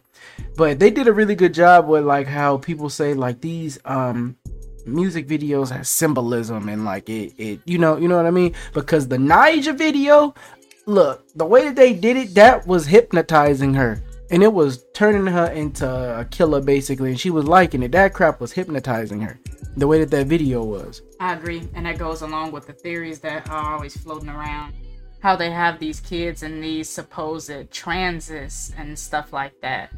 But 0.56 0.80
they 0.80 0.90
did 0.92 1.08
a 1.08 1.14
really 1.14 1.36
good 1.36 1.54
job 1.54 1.88
with 1.88 2.04
like 2.06 2.28
how 2.28 2.58
people 2.58 2.90
say 2.90 3.14
like 3.14 3.42
these 3.42 3.80
um 3.86 4.38
music 4.86 5.28
videos 5.28 5.72
have 5.72 5.88
symbolism 5.88 6.70
and 6.70 6.86
like 6.86 7.10
it 7.10 7.34
it 7.38 7.60
you 7.66 7.80
know 7.80 7.98
you 7.98 8.08
know 8.08 8.18
what 8.18 8.28
I 8.28 8.32
mean 8.32 8.54
because 8.74 9.08
the 9.08 9.18
Ni'Jah 9.18 9.76
video 9.76 10.36
look 10.86 11.28
the 11.36 11.46
way 11.46 11.66
that 11.66 11.76
they 11.76 11.94
did 11.94 12.18
it 12.18 12.36
that 12.36 12.68
was 12.68 12.86
hypnotizing 12.86 13.74
her 13.74 14.04
and 14.32 14.44
it 14.44 14.52
was 14.52 14.86
turning 14.94 15.28
her 15.28 15.48
into 15.48 15.88
a 15.88 16.26
killer 16.26 16.62
basically, 16.62 17.10
and 17.10 17.20
she 17.20 17.30
was 17.30 17.46
liking 17.46 17.84
it. 17.84 17.92
That 17.92 18.14
crap 18.14 18.42
was 18.42 18.52
hypnotizing 18.52 19.22
her. 19.22 19.40
The 19.78 19.88
way 19.88 20.00
that 20.00 20.12
that 20.12 20.28
video 20.28 20.64
was. 20.64 21.02
I 21.20 21.34
agree, 21.34 21.68
and 21.74 21.86
that 21.86 21.98
goes 21.98 22.22
along 22.22 22.52
with 22.52 22.66
the 22.66 22.74
theories 22.74 23.20
that 23.20 23.50
are 23.50 23.74
always 23.74 23.96
floating 23.96 24.30
around. 24.30 24.74
How 25.26 25.36
they 25.36 25.50
have 25.50 25.80
these 25.80 26.00
kids 26.00 26.44
in 26.44 26.62
these 26.62 26.88
supposed 26.88 27.72
transits 27.72 28.72
and 28.78 28.98
stuff 28.98 29.34
like 29.34 29.60
that. 29.62 29.92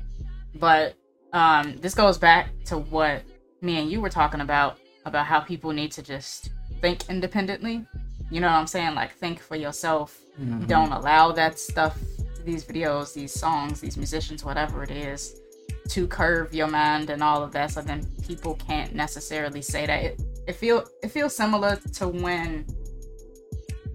But 0.55 0.95
um, 1.33 1.75
this 1.81 1.93
goes 1.93 2.17
back 2.17 2.47
to 2.67 2.77
what 2.77 3.23
me 3.59 3.81
and 3.81 3.91
you 3.91 3.99
were 3.99 4.09
talking 4.09 4.39
about 4.39 4.79
about 5.03 5.25
how 5.25 5.41
people 5.41 5.73
need 5.73 5.91
to 5.91 6.01
just 6.01 6.51
think 6.79 7.09
independently. 7.09 7.85
You 8.31 8.39
know 8.39 8.47
what 8.47 8.53
I'm 8.53 8.67
saying? 8.67 8.95
Like 8.95 9.15
think 9.15 9.41
for 9.41 9.57
yourself. 9.57 10.17
Mm-hmm. 10.39 10.65
Don't 10.65 10.93
allow 10.93 11.33
that 11.33 11.59
stuff, 11.59 11.99
these 12.45 12.63
videos, 12.63 13.13
these 13.13 13.33
songs, 13.33 13.81
these 13.81 13.97
musicians, 13.97 14.45
whatever 14.45 14.81
it 14.81 14.91
is, 14.91 15.41
to 15.89 16.07
curve 16.07 16.53
your 16.53 16.67
mind 16.67 17.09
and 17.09 17.21
all 17.21 17.43
of 17.43 17.51
that. 17.51 17.71
So 17.71 17.81
then 17.81 18.07
people 18.25 18.55
can't 18.55 18.95
necessarily 18.95 19.61
say 19.61 19.87
that. 19.87 20.03
It, 20.05 20.21
it 20.47 20.55
feel 20.55 20.85
it 21.03 21.09
feels 21.09 21.35
similar 21.35 21.75
to 21.95 22.07
when 22.07 22.65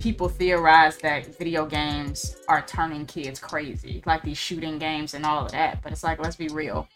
people 0.02 0.28
theorize 0.28 0.98
that 0.98 1.38
video 1.38 1.64
games 1.64 2.36
are 2.48 2.60
turning 2.66 3.06
kids 3.06 3.38
crazy, 3.38 4.02
like 4.04 4.22
these 4.24 4.36
shooting 4.36 4.76
games 4.78 5.14
and 5.14 5.24
all 5.24 5.44
of 5.46 5.52
that. 5.52 5.80
But 5.80 5.92
it's 5.92 6.02
like, 6.02 6.20
let's 6.20 6.34
be 6.34 6.48
real. 6.48 6.88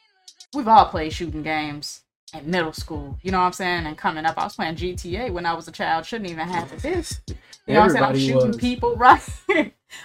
We've 0.53 0.67
all 0.67 0.87
played 0.87 1.13
shooting 1.13 1.45
games 1.45 2.01
in 2.35 2.51
middle 2.51 2.73
school. 2.73 3.17
You 3.23 3.31
know 3.31 3.39
what 3.39 3.45
I'm 3.47 3.53
saying? 3.53 3.87
And 3.87 3.97
coming 3.97 4.27
up, 4.27 4.37
I 4.37 4.45
was 4.45 4.57
playing 4.57 4.75
GTA 4.75 5.33
when 5.33 5.47
I 5.47 5.55
was 5.55 5.69
a 5.69 5.73
child. 5.73 6.05
Shouldn't 6.05 6.31
even 6.31 6.49
have 6.49 6.83
this. 6.83 7.21
You 7.29 7.75
know 7.75 7.81
what 7.81 7.85
I'm 7.85 7.91
saying? 7.91 8.05
I'm 8.05 8.19
shooting 8.19 8.49
was. 8.49 8.57
people, 8.57 8.97
right? 8.97 9.23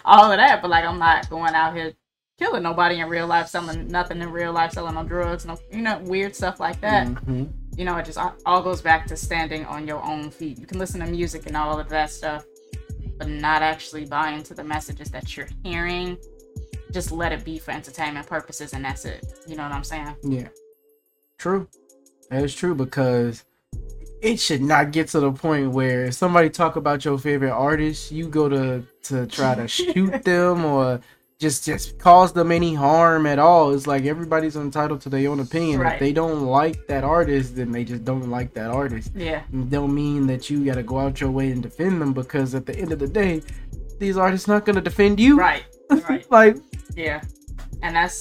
all 0.05 0.31
of 0.31 0.37
that. 0.37 0.61
But 0.61 0.69
like, 0.69 0.85
I'm 0.85 0.99
not 0.99 1.27
going 1.29 1.55
out 1.55 1.75
here 1.75 1.93
killing 2.37 2.61
nobody 2.61 2.99
in 2.99 3.09
real 3.09 3.25
life, 3.25 3.47
selling 3.47 3.87
nothing 3.87 4.21
in 4.21 4.31
real 4.31 4.53
life, 4.53 4.73
selling 4.73 4.93
no 4.93 5.03
drugs, 5.03 5.45
no, 5.45 5.57
you 5.71 5.81
know, 5.81 5.99
weird 6.05 6.35
stuff 6.35 6.59
like 6.59 6.79
that 6.81 7.07
Mhm. 7.07 7.49
you 7.77 7.85
know, 7.85 7.95
it 7.97 8.05
just 8.05 8.17
all 8.45 8.61
goes 8.61 8.81
back 8.81 9.07
to 9.07 9.15
standing 9.15 9.65
on 9.65 9.87
your 9.87 10.03
own 10.03 10.29
feet. 10.29 10.59
You 10.59 10.65
can 10.65 10.77
listen 10.79 10.99
to 11.01 11.07
music 11.07 11.45
and 11.47 11.55
all 11.55 11.79
of 11.79 11.87
that 11.89 12.09
stuff, 12.11 12.45
but 13.21 13.29
not 13.29 13.61
actually 13.61 14.03
buy 14.03 14.31
into 14.31 14.55
the 14.55 14.63
messages 14.63 15.11
that 15.11 15.37
you're 15.37 15.47
hearing. 15.63 16.17
Just 16.89 17.11
let 17.11 17.31
it 17.31 17.45
be 17.45 17.59
for 17.59 17.69
entertainment 17.69 18.25
purposes, 18.25 18.73
and 18.73 18.83
that's 18.83 19.05
it. 19.05 19.23
You 19.47 19.55
know 19.55 19.61
what 19.61 19.71
I'm 19.71 19.83
saying? 19.83 20.15
Yeah. 20.23 20.47
True. 21.37 21.67
That 22.31 22.43
is 22.43 22.55
true 22.55 22.73
because 22.73 23.43
it 24.23 24.39
should 24.39 24.63
not 24.63 24.91
get 24.91 25.09
to 25.09 25.19
the 25.19 25.31
point 25.31 25.69
where 25.69 26.05
if 26.05 26.15
somebody 26.15 26.49
talk 26.49 26.77
about 26.77 27.05
your 27.05 27.19
favorite 27.19 27.51
artist, 27.51 28.11
you 28.11 28.27
go 28.27 28.49
to 28.49 28.83
to 29.03 29.27
try 29.27 29.53
to 29.53 29.67
shoot 29.77 30.23
them 30.23 30.65
or 30.65 30.99
just 31.41 31.65
just 31.65 31.97
cause 31.97 32.31
them 32.31 32.51
any 32.51 32.73
harm 32.75 33.25
at 33.25 33.39
all. 33.39 33.73
It's 33.73 33.87
like 33.87 34.05
everybody's 34.05 34.55
entitled 34.55 35.01
to 35.01 35.09
their 35.09 35.29
own 35.31 35.39
opinion. 35.47 35.79
Right. 35.81 35.93
If 35.95 35.99
they 35.99 36.13
don't 36.13 36.41
like 36.45 36.77
that 36.87 37.03
artist, 37.03 37.55
then 37.57 37.71
they 37.71 37.83
just 37.83 38.05
don't 38.05 38.29
like 38.29 38.53
that 38.53 38.69
artist. 38.69 39.11
Yeah, 39.15 39.41
It 39.51 39.69
don't 39.69 39.93
mean 39.93 40.27
that 40.27 40.49
you 40.49 40.63
got 40.63 40.75
to 40.75 40.83
go 40.83 40.99
out 40.99 41.19
your 41.19 41.31
way 41.31 41.51
and 41.51 41.61
defend 41.63 41.99
them 42.01 42.13
because 42.13 42.53
at 42.55 42.65
the 42.67 42.75
end 42.77 42.91
of 42.91 42.99
the 42.99 43.07
day, 43.07 43.41
these 43.99 44.17
artists 44.17 44.47
not 44.47 44.65
gonna 44.65 44.81
defend 44.91 45.19
you. 45.19 45.37
right, 45.37 45.63
right. 46.09 46.25
like 46.31 46.57
Yeah, 46.95 47.21
and 47.81 47.95
that's 47.95 48.17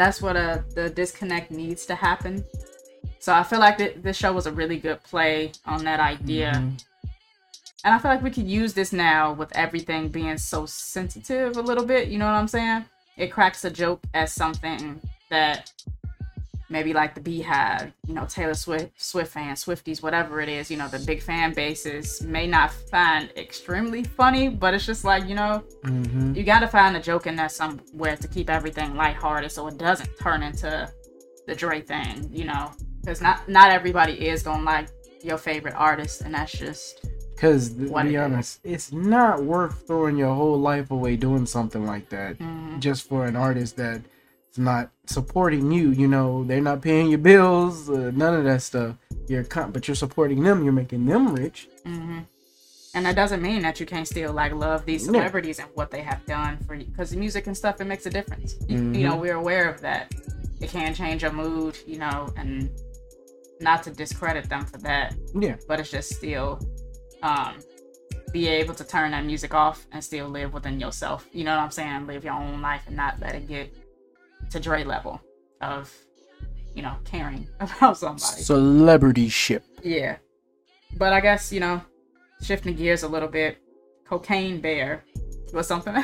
that's 0.00 0.22
what 0.22 0.36
uh 0.36 0.58
the 0.74 0.88
disconnect 0.90 1.50
needs 1.50 1.84
to 1.86 1.94
happen. 1.94 2.42
So 3.18 3.32
I 3.32 3.42
feel 3.44 3.60
like 3.60 3.76
th- 3.78 3.96
this 4.02 4.16
show 4.16 4.32
was 4.32 4.46
a 4.46 4.52
really 4.52 4.78
good 4.78 5.00
play 5.04 5.52
on 5.66 5.84
that 5.84 6.00
idea. 6.00 6.52
mhm. 6.56 6.84
And 7.84 7.94
I 7.94 7.98
feel 7.98 8.10
like 8.10 8.22
we 8.22 8.30
could 8.30 8.46
use 8.48 8.74
this 8.74 8.92
now 8.92 9.32
with 9.32 9.50
everything 9.56 10.08
being 10.08 10.38
so 10.38 10.66
sensitive 10.66 11.56
a 11.56 11.60
little 11.62 11.84
bit. 11.84 12.08
You 12.08 12.18
know 12.18 12.26
what 12.26 12.34
I'm 12.34 12.48
saying? 12.48 12.84
It 13.16 13.32
cracks 13.32 13.64
a 13.64 13.70
joke 13.70 14.00
as 14.14 14.32
something 14.32 15.00
that 15.30 15.72
maybe 16.70 16.94
like 16.94 17.14
the 17.14 17.20
BeyHive, 17.20 17.92
you 18.06 18.14
know, 18.14 18.24
Taylor 18.24 18.54
Swift, 18.54 18.98
Swift 19.00 19.32
fans, 19.32 19.64
Swifties, 19.64 20.02
whatever 20.02 20.40
it 20.40 20.48
is, 20.48 20.70
you 20.70 20.76
know, 20.78 20.88
the 20.88 21.00
big 21.00 21.20
fan 21.20 21.52
bases 21.52 22.22
may 22.22 22.46
not 22.46 22.72
find 22.72 23.30
extremely 23.36 24.04
funny, 24.04 24.48
but 24.48 24.72
it's 24.72 24.86
just 24.86 25.04
like, 25.04 25.26
you 25.26 25.34
know, 25.34 25.62
Mhm. 25.84 26.34
you 26.34 26.44
got 26.44 26.60
to 26.60 26.68
find 26.68 26.96
a 26.96 27.00
joke 27.00 27.26
in 27.26 27.36
there 27.36 27.50
somewhere 27.50 28.16
to 28.16 28.26
keep 28.28 28.48
everything 28.48 28.94
lighthearted 28.96 29.52
so 29.52 29.66
it 29.66 29.76
doesn't 29.76 30.08
turn 30.18 30.42
into 30.42 30.90
the 31.46 31.54
Dre 31.54 31.82
thing, 31.82 32.30
you 32.32 32.44
know, 32.44 32.70
because 33.00 33.20
not 33.20 33.46
not 33.48 33.70
everybody 33.70 34.28
is 34.28 34.42
gonna 34.42 34.62
like 34.62 34.88
your 35.22 35.36
favorite 35.36 35.74
artist, 35.74 36.22
and 36.22 36.32
that's 36.34 36.52
just 36.52 37.04
Because 37.42 37.70
to 37.70 38.04
be 38.04 38.16
honest, 38.16 38.60
it's 38.62 38.92
not 38.92 39.42
worth 39.42 39.84
throwing 39.88 40.16
your 40.16 40.32
whole 40.32 40.60
life 40.60 40.92
away 40.92 41.16
doing 41.16 41.44
something 41.44 41.84
like 41.84 42.08
that 42.10 42.38
mm, 42.38 42.78
just 42.78 43.08
for 43.08 43.26
an 43.26 43.34
artist 43.34 43.74
that's 43.74 44.06
not 44.56 44.92
supporting 45.06 45.72
you. 45.72 45.90
You 45.90 46.06
know, 46.06 46.44
they're 46.44 46.60
not 46.60 46.82
paying 46.82 47.08
your 47.08 47.18
bills, 47.18 47.90
uh, 47.90 48.12
none 48.14 48.34
of 48.34 48.44
that 48.44 48.62
stuff. 48.62 48.94
You're 49.26 49.42
con- 49.42 49.72
but 49.72 49.88
you're 49.88 49.96
supporting 49.96 50.44
them. 50.44 50.62
You're 50.62 50.72
making 50.72 51.04
them 51.04 51.34
rich. 51.34 51.66
hmm 51.84 52.20
And 52.94 53.06
that 53.06 53.16
doesn't 53.16 53.42
mean 53.42 53.62
that 53.62 53.80
you 53.80 53.86
can't 53.86 54.06
still 54.06 54.32
like 54.32 54.52
love 54.52 54.86
these 54.86 55.04
celebrities 55.06 55.58
and 55.58 55.68
what 55.74 55.90
they 55.90 56.02
have 56.02 56.24
done 56.26 56.58
for 56.64 56.76
you, 56.76 56.84
because 56.84 57.10
the 57.10 57.16
music 57.16 57.48
and 57.48 57.56
stuff 57.56 57.80
it 57.80 57.86
makes 57.86 58.06
a 58.06 58.10
difference. 58.10 58.54
You, 58.68 58.78
you 58.92 59.08
know, 59.08 59.16
we're 59.16 59.34
aware 59.34 59.68
of 59.68 59.80
that. 59.80 60.14
It 60.60 60.70
can 60.70 60.94
change 60.94 61.22
your 61.22 61.32
mood, 61.32 61.76
you 61.88 61.98
know, 61.98 62.32
and 62.36 62.70
not 63.60 63.82
to 63.82 63.90
discredit 63.90 64.48
them 64.48 64.64
for 64.64 64.78
that, 64.78 65.16
Yeah, 65.34 65.56
but 65.66 65.80
it's 65.80 65.90
just 65.90 66.14
still 66.14 66.60
um, 67.22 67.54
be 68.32 68.48
able 68.48 68.74
to 68.74 68.84
turn 68.84 69.10
that 69.12 69.24
music 69.24 69.54
off 69.54 69.86
and 69.92 70.02
still 70.02 70.28
live 70.28 70.52
within 70.52 70.80
yourself. 70.80 71.26
You 71.32 71.44
know 71.44 71.56
what 71.56 71.62
I'm 71.62 71.70
saying? 71.70 72.06
Live 72.06 72.24
your 72.24 72.34
own 72.34 72.60
life 72.62 72.82
and 72.86 72.96
not 72.96 73.20
let 73.20 73.34
it 73.34 73.46
get 73.48 73.74
to 74.50 74.60
Dre 74.60 74.84
level 74.84 75.20
of, 75.60 75.92
you 76.74 76.82
know, 76.82 76.96
caring 77.04 77.46
about 77.60 77.96
somebody. 77.98 78.42
celebrity 78.42 79.28
ship. 79.28 79.64
Yeah. 79.82 80.16
But 80.96 81.12
I 81.12 81.20
guess, 81.20 81.52
you 81.52 81.60
know, 81.60 81.80
shifting 82.42 82.74
gears 82.74 83.02
a 83.02 83.08
little 83.08 83.28
bit, 83.28 83.58
Cocaine 84.06 84.60
Bear 84.60 85.04
was 85.54 85.66
something 85.66 85.94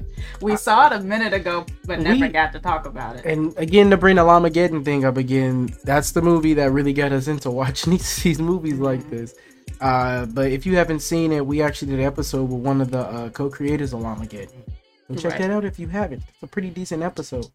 we 0.40 0.56
saw 0.56 0.86
it 0.86 0.92
a 0.94 1.00
minute 1.00 1.34
ago, 1.34 1.66
but 1.84 2.00
never 2.00 2.20
We- 2.24 2.28
got 2.28 2.52
to 2.52 2.58
talk 2.60 2.86
about 2.86 3.16
it. 3.16 3.26
And 3.26 3.54
again, 3.58 3.90
to 3.90 3.98
bring 3.98 4.16
the 4.16 4.22
Llamageddon 4.22 4.82
thing 4.84 5.04
up 5.04 5.18
again, 5.18 5.68
that's 5.84 6.12
the 6.12 6.22
movie 6.22 6.54
that 6.54 6.70
really 6.72 6.94
got 6.94 7.12
us 7.12 7.28
into 7.28 7.50
watching 7.62 7.92
these, 7.92 8.22
these 8.22 8.40
movies 8.40 8.78
like 8.78 9.08
this. 9.10 9.34
Uh, 9.80 10.26
but 10.26 10.50
if 10.50 10.64
you 10.66 10.76
haven't 10.76 11.00
seen 11.00 11.32
it, 11.32 11.44
we 11.44 11.62
actually 11.62 11.90
did 11.90 12.00
an 12.00 12.06
episode 12.06 12.44
with 12.44 12.60
one 12.62 12.80
of 12.80 12.90
the 12.90 13.00
uh, 13.00 13.28
co-creators 13.30 13.92
of 13.92 14.00
Llamageddon. 14.00 14.50
So 15.08 15.14
check 15.16 15.32
Right. 15.32 15.40
that 15.42 15.50
out 15.50 15.64
if 15.64 15.78
you 15.78 15.88
haven't. 15.88 16.22
It's 16.32 16.42
a 16.42 16.46
pretty 16.46 16.70
decent 16.70 17.02
episode. 17.02 17.46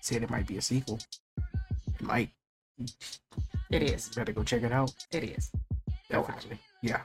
Said 0.00 0.22
it 0.22 0.30
might 0.30 0.46
be 0.46 0.56
a 0.56 0.62
sequel. 0.62 0.98
It 1.38 2.02
might. 2.02 2.30
It 3.70 3.82
is. 3.82 4.08
Better 4.08 4.32
go 4.32 4.42
check 4.42 4.62
it 4.62 4.72
out. 4.72 4.92
It 5.12 5.24
is. 5.24 5.50
Definitely. 6.10 6.58
Yeah. 6.82 7.00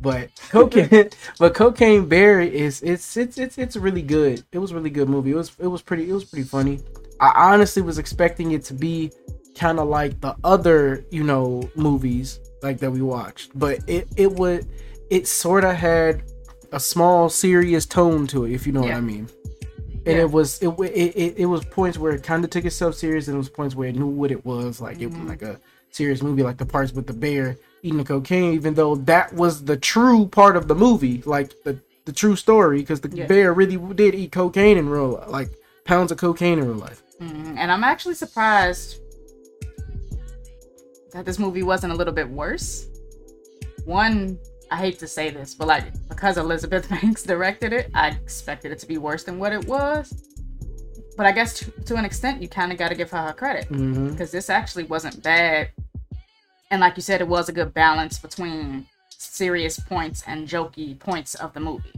But 0.00 0.30
cocaine, 0.50 1.10
but 1.38 1.54
cocaine 1.54 2.06
bear 2.08 2.40
is 2.40 2.82
it's 2.82 3.16
it's 3.16 3.38
it's 3.38 3.58
it's 3.58 3.76
really 3.76 4.02
good. 4.02 4.42
It 4.52 4.58
was 4.58 4.70
a 4.72 4.74
really 4.74 4.90
good 4.90 5.08
movie. 5.08 5.32
It 5.32 5.36
was 5.36 5.52
it 5.58 5.66
was 5.66 5.82
pretty 5.82 6.08
it 6.08 6.12
was 6.12 6.24
pretty 6.24 6.44
funny. 6.44 6.80
I 7.20 7.52
honestly 7.52 7.82
was 7.82 7.98
expecting 7.98 8.52
it 8.52 8.64
to 8.64 8.74
be 8.74 9.12
kind 9.56 9.78
of 9.78 9.88
like 9.88 10.20
the 10.20 10.36
other 10.44 11.04
you 11.10 11.22
know 11.24 11.68
movies 11.76 12.38
like 12.62 12.78
that 12.78 12.90
we 12.90 13.02
watched, 13.02 13.56
but 13.58 13.78
it 13.86 14.08
it 14.16 14.32
would 14.32 14.66
it 15.10 15.26
sort 15.26 15.64
of 15.64 15.74
had 15.74 16.22
a 16.72 16.80
small 16.80 17.28
serious 17.28 17.86
tone 17.86 18.26
to 18.28 18.44
it 18.44 18.52
if 18.52 18.66
you 18.66 18.72
know 18.72 18.82
what 18.82 18.92
I 18.92 19.00
mean. 19.00 19.28
And 20.06 20.16
Yeah. 20.16 20.22
it 20.24 20.30
was 20.30 20.60
it, 20.62 20.68
it 20.68 21.12
it 21.16 21.34
it 21.38 21.46
was 21.46 21.64
points 21.64 21.98
where 21.98 22.12
it 22.12 22.22
kind 22.22 22.44
of 22.44 22.50
took 22.50 22.64
itself 22.64 22.94
serious, 22.94 23.28
and 23.28 23.34
it 23.34 23.38
was 23.38 23.48
points 23.48 23.74
where 23.74 23.88
it 23.88 23.96
knew 23.96 24.06
what 24.06 24.30
it 24.30 24.44
was. 24.44 24.80
Like 24.80 25.00
it 25.00 25.06
was 25.06 25.16
Mhm. 25.16 25.28
like 25.28 25.42
a 25.42 25.58
serious 25.90 26.22
movie, 26.22 26.42
like 26.42 26.58
the 26.58 26.66
parts 26.66 26.92
with 26.92 27.06
the 27.06 27.12
bear 27.12 27.56
eating 27.82 27.98
the 27.98 28.04
cocaine, 28.04 28.52
even 28.54 28.74
though 28.74 28.96
that 28.96 29.32
was 29.34 29.64
the 29.64 29.76
true 29.76 30.26
part 30.26 30.56
of 30.56 30.66
the 30.68 30.74
movie, 30.74 31.22
like 31.26 31.54
the 31.64 31.78
the 32.06 32.12
true 32.12 32.36
story, 32.36 32.78
because 32.78 33.00
the 33.00 33.10
Yeah. 33.14 33.26
bear 33.26 33.52
really 33.52 33.76
did 33.94 34.14
eat 34.14 34.32
cocaine 34.32 34.78
in 34.78 34.88
real, 34.88 35.10
life, 35.12 35.28
like 35.28 35.50
pounds 35.84 36.10
of 36.10 36.16
cocaine 36.18 36.58
in 36.58 36.66
real 36.66 36.78
life. 36.78 37.02
Mhm. 37.20 37.56
And 37.58 37.70
I'm 37.70 37.84
actually 37.84 38.14
surprised 38.14 38.96
that 41.12 41.24
this 41.24 41.38
movie 41.38 41.62
wasn't 41.62 41.92
a 41.92 41.96
little 41.96 42.12
bit 42.14 42.28
worse. 42.28 42.86
One, 43.84 44.38
I 44.70 44.76
hate 44.76 44.98
to 44.98 45.06
say 45.06 45.30
this, 45.30 45.54
but 45.54 45.68
like 45.68 45.84
because 46.08 46.36
Elizabeth 46.36 46.88
Banks 46.90 47.22
directed 47.22 47.72
it, 47.72 47.90
I 47.94 48.08
expected 48.08 48.72
it 48.72 48.78
to 48.80 48.86
be 48.86 48.98
worse 48.98 49.24
than 49.24 49.38
what 49.38 49.52
it 49.52 49.66
was. 49.66 50.24
But 51.16 51.26
I 51.26 51.32
guess 51.32 51.54
to, 51.60 51.70
to 51.70 51.96
an 51.96 52.04
extent, 52.04 52.40
you 52.42 52.48
kind 52.48 52.70
of 52.70 52.78
got 52.78 52.90
to 52.90 52.94
give 52.94 53.10
her 53.10 53.18
her 53.22 53.32
credit 53.32 53.68
Mm-hmm. 53.70 54.10
because 54.10 54.30
this 54.30 54.48
actually 54.50 54.84
wasn't 54.84 55.22
bad. 55.22 55.70
And 56.70 56.80
like 56.80 56.96
you 56.96 57.02
said, 57.02 57.20
it 57.20 57.26
was 57.28 57.48
a 57.48 57.52
good 57.52 57.72
balance 57.74 58.18
between 58.18 58.86
serious 59.10 59.80
points 59.80 60.22
and 60.26 60.46
jokey 60.46 60.96
points 60.98 61.34
of 61.36 61.54
the 61.54 61.60
movie. 61.60 61.92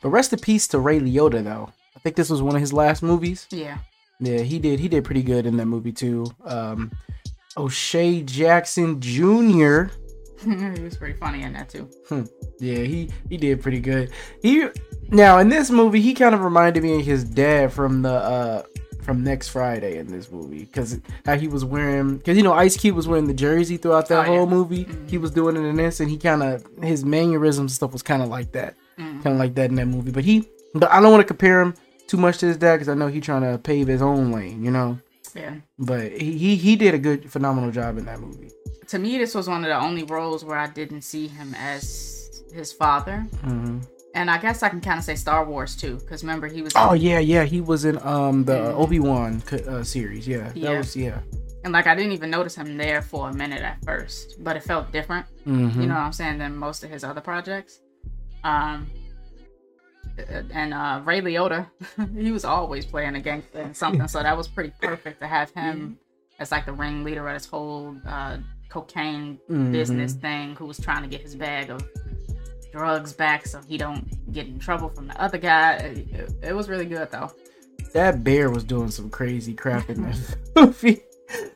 But 0.00 0.08
rest 0.10 0.32
in 0.32 0.38
peace 0.38 0.66
to 0.68 0.78
Ray 0.78 1.00
Liotta, 1.00 1.42
though. 1.42 1.70
I 1.96 1.98
think 1.98 2.14
this 2.16 2.30
was 2.30 2.40
one 2.40 2.54
of 2.54 2.60
his 2.60 2.72
last 2.72 3.02
movies. 3.02 3.46
Yeah. 3.50 3.78
Yeah, 4.20 4.38
he 4.42 4.58
did. 4.60 4.78
He 4.78 4.88
did 4.88 5.04
pretty 5.04 5.24
good 5.24 5.44
in 5.46 5.56
that 5.56 5.66
movie 5.66 5.90
too. 5.92 6.26
Um, 6.44 6.92
O'Shea 7.56 8.22
Jackson 8.22 9.00
Jr. 9.00 9.84
he 10.44 10.82
was 10.82 10.96
pretty 10.96 11.14
funny 11.18 11.42
in 11.42 11.52
that 11.52 11.68
too. 11.68 11.88
Yeah, 12.58 12.78
he 12.78 13.10
he 13.28 13.36
did 13.36 13.62
pretty 13.62 13.80
good. 13.80 14.10
He 14.42 14.66
now 15.08 15.38
in 15.38 15.48
this 15.48 15.70
movie 15.70 16.00
he 16.00 16.14
kind 16.14 16.34
of 16.34 16.42
reminded 16.42 16.82
me 16.82 16.98
of 17.00 17.04
his 17.06 17.22
dad 17.24 17.72
from 17.72 18.02
the 18.02 18.10
uh 18.12 18.62
from 19.02 19.22
next 19.24 19.48
Friday 19.48 19.98
in 19.98 20.06
this 20.06 20.30
movie 20.30 20.60
because 20.64 21.00
how 21.26 21.36
he 21.36 21.48
was 21.48 21.64
wearing 21.64 22.16
because 22.18 22.36
you 22.36 22.42
know 22.42 22.52
Ice 22.54 22.76
Cube 22.76 22.96
was 22.96 23.06
wearing 23.08 23.26
the 23.26 23.34
jersey 23.34 23.76
throughout 23.76 24.08
that 24.08 24.20
Oh, 24.20 24.22
whole 24.28 24.44
yeah. 24.44 24.54
movie. 24.54 24.84
Mhm. 24.84 25.10
He 25.10 25.18
was 25.18 25.30
doing 25.30 25.56
it 25.56 25.60
in 25.64 25.76
this, 25.76 26.00
and 26.00 26.08
he 26.10 26.16
kind 26.16 26.42
of 26.42 26.64
his 26.82 27.04
mannerisms 27.04 27.58
and 27.58 27.70
stuff 27.72 27.92
was 27.92 28.02
kind 28.02 28.22
of 28.22 28.28
like 28.28 28.52
that, 28.52 28.74
Mm. 28.98 29.22
kind 29.22 29.34
of 29.34 29.38
like 29.38 29.54
that 29.56 29.70
in 29.70 29.76
that 29.76 29.86
movie. 29.86 30.10
But 30.12 30.24
he, 30.24 30.48
but 30.74 30.90
I 30.90 31.00
don't 31.00 31.10
want 31.12 31.20
to 31.20 31.26
compare 31.26 31.60
him 31.60 31.74
too 32.08 32.16
much 32.16 32.38
to 32.38 32.46
his 32.46 32.56
dad 32.56 32.76
because 32.76 32.88
I 32.88 32.94
know 32.94 33.06
he's 33.08 33.24
trying 33.24 33.42
to 33.42 33.58
pave 33.58 33.86
his 33.88 34.02
own 34.02 34.30
lane, 34.32 34.64
you 34.64 34.70
know. 34.70 34.98
Yeah. 35.34 35.54
But 35.78 36.12
he, 36.12 36.56
he 36.56 36.76
did 36.76 36.94
a 36.94 36.98
good 36.98 37.30
phenomenal 37.30 37.70
job 37.70 37.98
in 37.98 38.04
that 38.06 38.20
movie. 38.20 38.50
To 38.88 38.98
me, 38.98 39.16
this 39.18 39.34
was 39.34 39.48
one 39.48 39.64
of 39.64 39.68
the 39.68 39.78
only 39.80 40.02
roles 40.04 40.44
where 40.44 40.58
I 40.58 40.66
didn't 40.66 41.02
see 41.02 41.26
him 41.28 41.54
as 41.58 42.42
his 42.52 42.72
father. 42.72 43.20
hmm 43.42 43.78
And 44.14 44.30
I 44.30 44.36
guess 44.38 44.62
I 44.62 44.68
can 44.68 44.80
kind 44.82 44.98
of 44.98 45.04
say 45.04 45.14
Star 45.14 45.44
Wars 45.44 45.74
too, 45.76 45.96
because 45.96 46.22
remember 46.22 46.46
he 46.48 46.60
was. 46.62 46.72
Oh 46.76 46.92
yeah, 46.92 47.18
yeah, 47.18 47.44
he 47.44 47.60
was 47.62 47.84
in 47.86 47.96
um 48.06 48.44
the 48.44 48.52
Mhm. 48.58 48.74
Obi 48.82 49.00
Wan 49.00 49.42
uh, 49.68 49.82
series. 49.82 50.28
Yeah, 50.28 50.48
that 50.48 50.56
Yeah. 50.56 50.78
was 50.78 50.94
yeah. 50.94 51.18
And 51.64 51.72
like 51.72 51.86
I 51.86 51.94
didn't 51.94 52.12
even 52.12 52.28
notice 52.28 52.54
him 52.56 52.76
there 52.76 53.00
for 53.00 53.30
a 53.30 53.32
minute 53.32 53.62
at 53.62 53.82
first, 53.84 54.42
but 54.44 54.56
it 54.56 54.64
felt 54.64 54.92
different. 54.92 55.24
Mm-hmm. 55.46 55.80
You 55.80 55.86
know 55.86 55.94
what 55.94 56.00
I'm 56.02 56.12
saying 56.12 56.38
than 56.38 56.56
most 56.56 56.84
of 56.84 56.90
his 56.90 57.04
other 57.04 57.20
projects. 57.22 57.80
Um. 58.44 58.90
And 60.52 60.74
uh 60.74 61.00
Ray 61.04 61.20
Liotta, 61.20 61.66
he 62.16 62.32
was 62.32 62.44
always 62.44 62.84
playing 62.86 63.14
a 63.16 63.20
gangster 63.20 63.60
and 63.60 63.76
something, 63.76 64.06
so 64.08 64.22
that 64.22 64.36
was 64.36 64.48
pretty 64.48 64.72
perfect 64.80 65.20
to 65.20 65.26
have 65.26 65.50
him 65.52 65.98
as 66.38 66.50
like 66.50 66.66
the 66.66 66.72
ringleader 66.72 67.26
of 67.28 67.34
this 67.34 67.46
whole 67.46 67.96
uh, 68.06 68.38
cocaine 68.68 69.38
Mm-hmm. 69.50 69.72
business 69.72 70.14
thing. 70.14 70.54
Who 70.56 70.66
was 70.66 70.78
trying 70.78 71.02
to 71.02 71.08
get 71.08 71.20
his 71.22 71.34
bag 71.34 71.70
of 71.70 71.82
drugs 72.72 73.12
back 73.12 73.46
so 73.46 73.60
he 73.68 73.76
don't 73.76 74.32
get 74.32 74.46
in 74.46 74.58
trouble 74.58 74.88
from 74.88 75.06
the 75.08 75.20
other 75.20 75.38
guy. 75.38 75.74
It, 75.76 76.32
it 76.42 76.52
was 76.54 76.68
really 76.68 76.86
good 76.86 77.10
though. 77.10 77.30
That 77.92 78.24
bear 78.24 78.50
was 78.50 78.64
doing 78.64 78.90
some 78.90 79.10
crazy 79.10 79.52
crap 79.54 79.90
in 79.90 80.02
this 80.02 80.34
movie. 80.56 81.02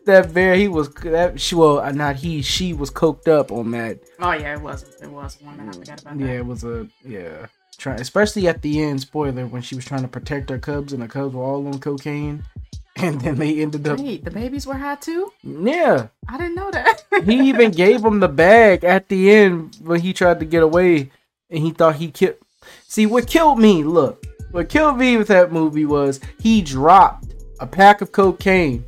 That 0.07 0.33
bear, 0.33 0.55
he 0.55 0.69
was 0.69 0.89
that. 0.95 1.41
She, 1.41 1.55
well, 1.55 1.81
uh, 1.81 1.91
not 1.91 2.17
he. 2.17 2.43
She 2.43 2.73
was 2.73 2.91
coked 2.91 3.29
up 3.29 3.51
on 3.51 3.73
that. 3.73 4.01
Oh 4.21 4.33
yeah, 4.33 4.55
it 4.55 4.63
was. 4.63 4.85
It 5.03 5.11
was 5.11 5.39
one. 5.43 5.57
That 5.59 5.69
I 5.69 5.73
forgot 5.73 6.01
about 6.01 6.19
that. 6.19 6.25
Yeah, 6.25 6.33
it 6.33 6.47
was 6.47 6.65
a 6.65 6.89
yeah. 7.05 7.47
Try, 7.77 7.95
especially 7.97 8.49
at 8.49 8.63
the 8.63 8.83
end. 8.83 9.01
Spoiler: 9.01 9.47
when 9.47 9.63
she 9.63 9.75
was 9.75 9.85
trying 9.85 10.03
to 10.03 10.09
protect 10.09 10.51
her 10.51 10.59
cubs, 10.59 10.93
and 10.93 11.03
the 11.03 11.09
cubs 11.09 11.35
were 11.35 11.43
all 11.43 11.67
on 11.67 11.81
cocaine, 11.81 12.45
and 12.97 13.21
then 13.21 13.37
they 13.37 13.61
ended 13.61 13.87
up. 13.87 13.99
Wait, 13.99 14.25
the 14.25 14.31
babies 14.31 14.67
were 14.67 14.75
high 14.75 14.95
too? 14.95 15.33
Yeah, 15.43 16.09
I 16.29 16.39
didn't 16.39 16.55
know 16.55 16.71
that. 16.71 17.05
he 17.25 17.49
even 17.49 17.71
gave 17.73 18.05
him 18.05 18.21
the 18.21 18.29
bag 18.29 18.85
at 18.85 19.09
the 19.09 19.31
end 19.31 19.77
when 19.83 20.01
he 20.01 20.13
tried 20.13 20.39
to 20.41 20.47
get 20.47 20.63
away, 20.63 21.11
and 21.51 21.63
he 21.63 21.73
thought 21.73 21.97
he 21.97 22.11
killed. 22.11 22.37
See, 22.87 23.07
what 23.07 23.27
killed 23.27 23.59
me? 23.59 23.85
Look, 23.85 24.25
what 24.53 24.69
killed 24.69 24.99
me 24.99 25.17
with 25.17 25.29
that 25.29 25.53
movie 25.53 25.85
was 25.85 26.21
he 26.41 26.63
dropped 26.63 27.35
a 27.61 27.67
pack 27.67 28.01
of 28.01 28.13
cocaine, 28.13 28.85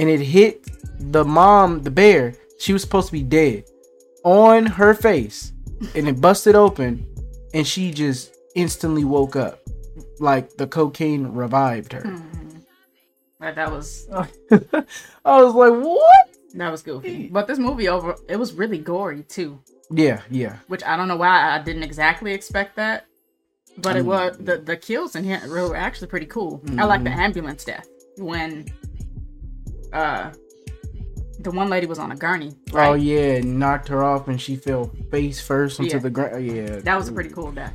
and 0.00 0.08
it 0.08 0.20
hit 0.20 0.66
the 1.12 1.24
mom, 1.24 1.82
the 1.82 1.90
bear. 1.90 2.34
She 2.58 2.72
was 2.72 2.82
supposed 2.82 3.06
to 3.08 3.12
be 3.12 3.22
dead, 3.22 3.64
on 4.24 4.66
her 4.66 4.94
face, 4.94 5.52
and 5.94 6.08
it 6.08 6.20
busted 6.20 6.54
open, 6.54 7.06
and 7.54 7.66
she 7.66 7.90
just 7.90 8.34
instantly 8.54 9.04
woke 9.04 9.36
up, 9.36 9.60
like 10.18 10.56
the 10.56 10.66
cocaine 10.66 11.26
revived 11.28 11.92
her. 11.92 12.02
Mhm. 12.02 12.62
But 13.38 13.54
that 13.54 13.70
was 13.70 14.08
I 15.24 15.42
was 15.42 15.54
like, 15.54 15.72
what? 15.72 16.26
that 16.54 16.70
was 16.70 16.82
goofy. 16.82 17.28
But 17.28 17.46
this 17.46 17.58
movie 17.58 17.88
over, 17.88 18.16
it 18.28 18.36
was 18.36 18.52
really 18.52 18.78
gory 18.78 19.22
too, 19.22 19.58
Yeah, 19.90 20.20
yeah. 20.30 20.56
which 20.68 20.82
I 20.84 20.96
don't 20.96 21.08
know 21.08 21.16
why 21.16 21.54
I 21.54 21.62
didn't 21.62 21.82
exactly 21.84 22.32
expect 22.34 22.76
that. 22.76 23.06
But 23.78 23.96
it 23.96 24.02
Mm. 24.04 24.06
was 24.12 24.36
the 24.38 24.56
the 24.58 24.76
kills 24.76 25.14
in 25.16 25.24
here 25.24 25.40
were 25.48 25.76
actually 25.76 26.08
pretty 26.08 26.26
cool. 26.26 26.60
I 26.76 26.84
like 26.84 27.04
the 27.04 27.10
Mhm. 27.10 27.24
ambulance 27.26 27.64
death 27.64 27.88
when 28.18 28.66
uh 29.92 30.30
the 31.40 31.50
one 31.50 31.70
lady 31.70 31.86
was 31.86 31.98
on 31.98 32.12
a 32.12 32.16
gurney. 32.16 32.52
Right? 32.72 32.88
Oh 32.90 32.94
yeah, 32.94 33.40
knocked 33.40 33.88
her 33.88 34.04
off 34.04 34.28
and 34.28 34.40
she 34.40 34.56
fell 34.56 34.90
face 35.10 35.40
first 35.40 35.78
into 35.80 35.92
Yeah. 35.96 35.98
the 36.02 36.10
ground. 36.10 36.46
Yeah, 36.46 36.76
That 36.80 36.96
was 36.98 37.08
a 37.08 37.12
pretty 37.12 37.30
cool 37.30 37.50
death. 37.50 37.74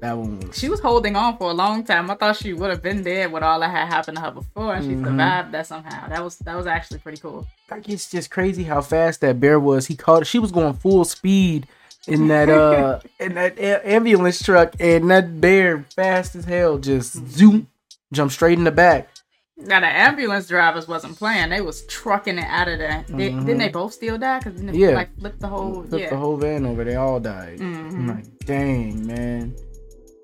That 0.00 0.18
one 0.18 0.40
was. 0.40 0.58
She 0.58 0.68
was 0.68 0.80
holding 0.80 1.14
on 1.16 1.38
for 1.38 1.50
a 1.50 1.54
long 1.54 1.84
time. 1.84 2.10
I 2.10 2.16
thought 2.16 2.36
she 2.36 2.52
would 2.52 2.70
have 2.70 2.82
been 2.82 3.02
dead 3.04 3.30
with 3.32 3.42
all 3.44 3.60
that 3.60 3.70
had 3.70 3.86
happened 3.86 4.16
to 4.18 4.22
her 4.24 4.32
before, 4.32 4.74
and 4.74 4.84
she 4.84 4.90
Mhm. 4.92 5.04
survived 5.04 5.52
that 5.52 5.66
somehow. 5.66 6.08
That 6.08 6.22
was 6.24 6.36
that 6.38 6.56
was 6.56 6.66
actually 6.66 6.98
pretty 6.98 7.18
cool. 7.20 7.46
Like 7.70 7.88
it's 7.88 8.10
just 8.10 8.30
crazy 8.30 8.64
how 8.64 8.80
fast 8.82 9.20
that 9.20 9.38
bear 9.40 9.60
was. 9.60 9.86
He 9.86 9.94
caught. 9.96 10.26
She 10.26 10.40
was 10.40 10.50
going 10.50 10.74
full 10.74 11.04
speed 11.04 11.68
in 12.08 12.26
that 12.28 12.48
uh 12.50 12.98
in 13.20 13.34
that 13.34 13.56
a- 13.58 13.88
ambulance 13.88 14.42
truck, 14.42 14.74
and 14.80 15.08
that 15.10 15.40
bear 15.40 15.84
fast 15.94 16.34
as 16.34 16.44
hell 16.46 16.78
just 16.78 17.12
zoom 17.30 17.68
jumped 18.12 18.34
straight 18.34 18.58
in 18.58 18.64
the 18.64 18.72
back. 18.72 19.08
Now 19.56 19.78
the 19.80 19.86
ambulance 19.86 20.48
drivers 20.48 20.88
wasn't 20.88 21.16
playing; 21.16 21.50
they 21.50 21.60
was 21.60 21.86
trucking 21.86 22.38
it 22.38 22.44
out 22.48 22.66
of 22.68 22.78
there. 22.78 23.04
They, 23.08 23.30
Mhm. 23.30 23.40
Didn't 23.46 23.58
they 23.58 23.68
both 23.68 23.92
still 23.92 24.18
die? 24.18 24.40
Cause 24.40 24.54
didn't 24.54 24.70
it 24.70 24.74
Yeah. 24.74 24.90
like 24.90 25.16
flip 25.18 25.38
the 25.38 25.46
whole 25.46 25.84
Flipped 25.84 26.02
yeah. 26.02 26.10
the 26.10 26.16
whole 26.16 26.36
van 26.36 26.66
over. 26.66 26.82
They 26.82 26.96
all 26.96 27.20
died. 27.20 27.60
I'm 27.60 27.92
Mhm. 27.92 28.08
like, 28.08 28.24
dang 28.46 29.06
man. 29.06 29.54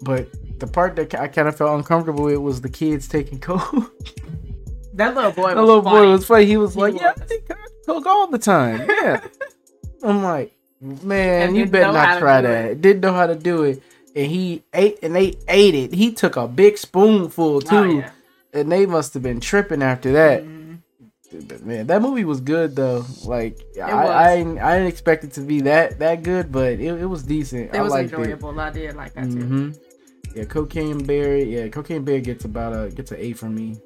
But 0.03 0.29
the 0.59 0.67
part 0.67 0.97
that 0.97 1.15
I 1.15 1.29
kind 1.29 1.47
of 1.47 1.57
felt 1.57 1.79
uncomfortable 1.79 2.25
with 2.25 2.39
was 2.39 2.61
the 2.61 2.69
kids 2.69 3.07
taking 3.07 3.39
coke. 3.49 3.93
That 4.95 5.15
little 5.15 5.31
boy. 5.31 5.43
Was 5.43 5.55
The 5.55 5.63
little 5.63 5.83
funny. 5.83 6.07
boy 6.07 6.11
was 6.13 6.27
funny. 6.27 6.47
He 6.47 6.57
was 6.57 6.75
He 6.75 6.81
like, 6.81 6.95
"Yeah, 7.01 7.13
I 7.17 7.21
was. 7.21 7.29
think 7.29 7.43
I 7.51 7.55
coke 7.87 8.07
all 8.07 8.27
the 8.27 8.39
time." 8.39 8.89
Yeah. 9.03 9.21
I'm 10.03 10.23
like, 10.25 10.53
man, 10.81 11.49
And 11.49 11.57
you 11.57 11.67
better 11.67 11.93
not 11.93 12.19
try 12.19 12.41
that. 12.41 12.81
Didn't 12.81 13.03
know 13.03 13.13
how 13.13 13.27
to 13.27 13.35
do 13.37 13.63
it, 13.65 13.83
and 14.17 14.27
he 14.27 14.65
ate, 14.75 14.99
and 15.03 15.15
they 15.15 15.35
ate 15.47 15.75
it. 15.75 15.93
He 15.95 16.11
took 16.13 16.37
a 16.37 16.49
big 16.49 16.79
spoonful 16.79 17.61
too, 17.61 17.77
Oh, 17.77 17.85
yeah. 17.85 18.11
And 18.53 18.71
they 18.71 18.87
must 18.87 19.15
have 19.15 19.23
been 19.23 19.41
tripping 19.41 19.83
after 19.83 20.13
that. 20.13 20.45
Mhm. 20.45 20.79
Man, 21.63 21.87
that 21.87 22.03
movie 22.03 22.25
was 22.25 22.41
good 22.41 22.75
though. 22.75 23.05
Like, 23.25 23.61
I. 23.81 23.93
I, 24.33 24.37
didn't- 24.39 24.59
I 24.59 24.75
didn't 24.75 24.89
expect 24.89 25.23
it 25.25 25.33
to 25.35 25.41
be 25.43 25.61
that 25.61 25.99
that 26.01 26.23
good, 26.25 26.51
but 26.51 26.73
it, 26.73 26.81
it 26.81 27.07
was 27.07 27.23
decent. 27.23 27.73
It 27.73 27.77
I 27.79 27.83
was 27.83 27.95
enjoyable. 27.95 28.59
I 28.59 28.71
did 28.71 28.97
like 28.97 29.15
that 29.15 29.27
it. 29.27 29.31
too. 29.33 29.41
hmm 29.45 29.71
Yeah, 30.35 30.45
Cocaine 30.47 31.05
Bear. 31.05 31.37
Yeah, 31.37 31.69
Cocaine 31.69 32.03
Bear 32.05 32.21
gets 32.21 32.45
about 32.45 32.73
a 32.73 32.91
gets 32.91 33.13
an 33.13 33.19
eight 33.21 33.39
from 33.39 33.55
me. 33.55 33.77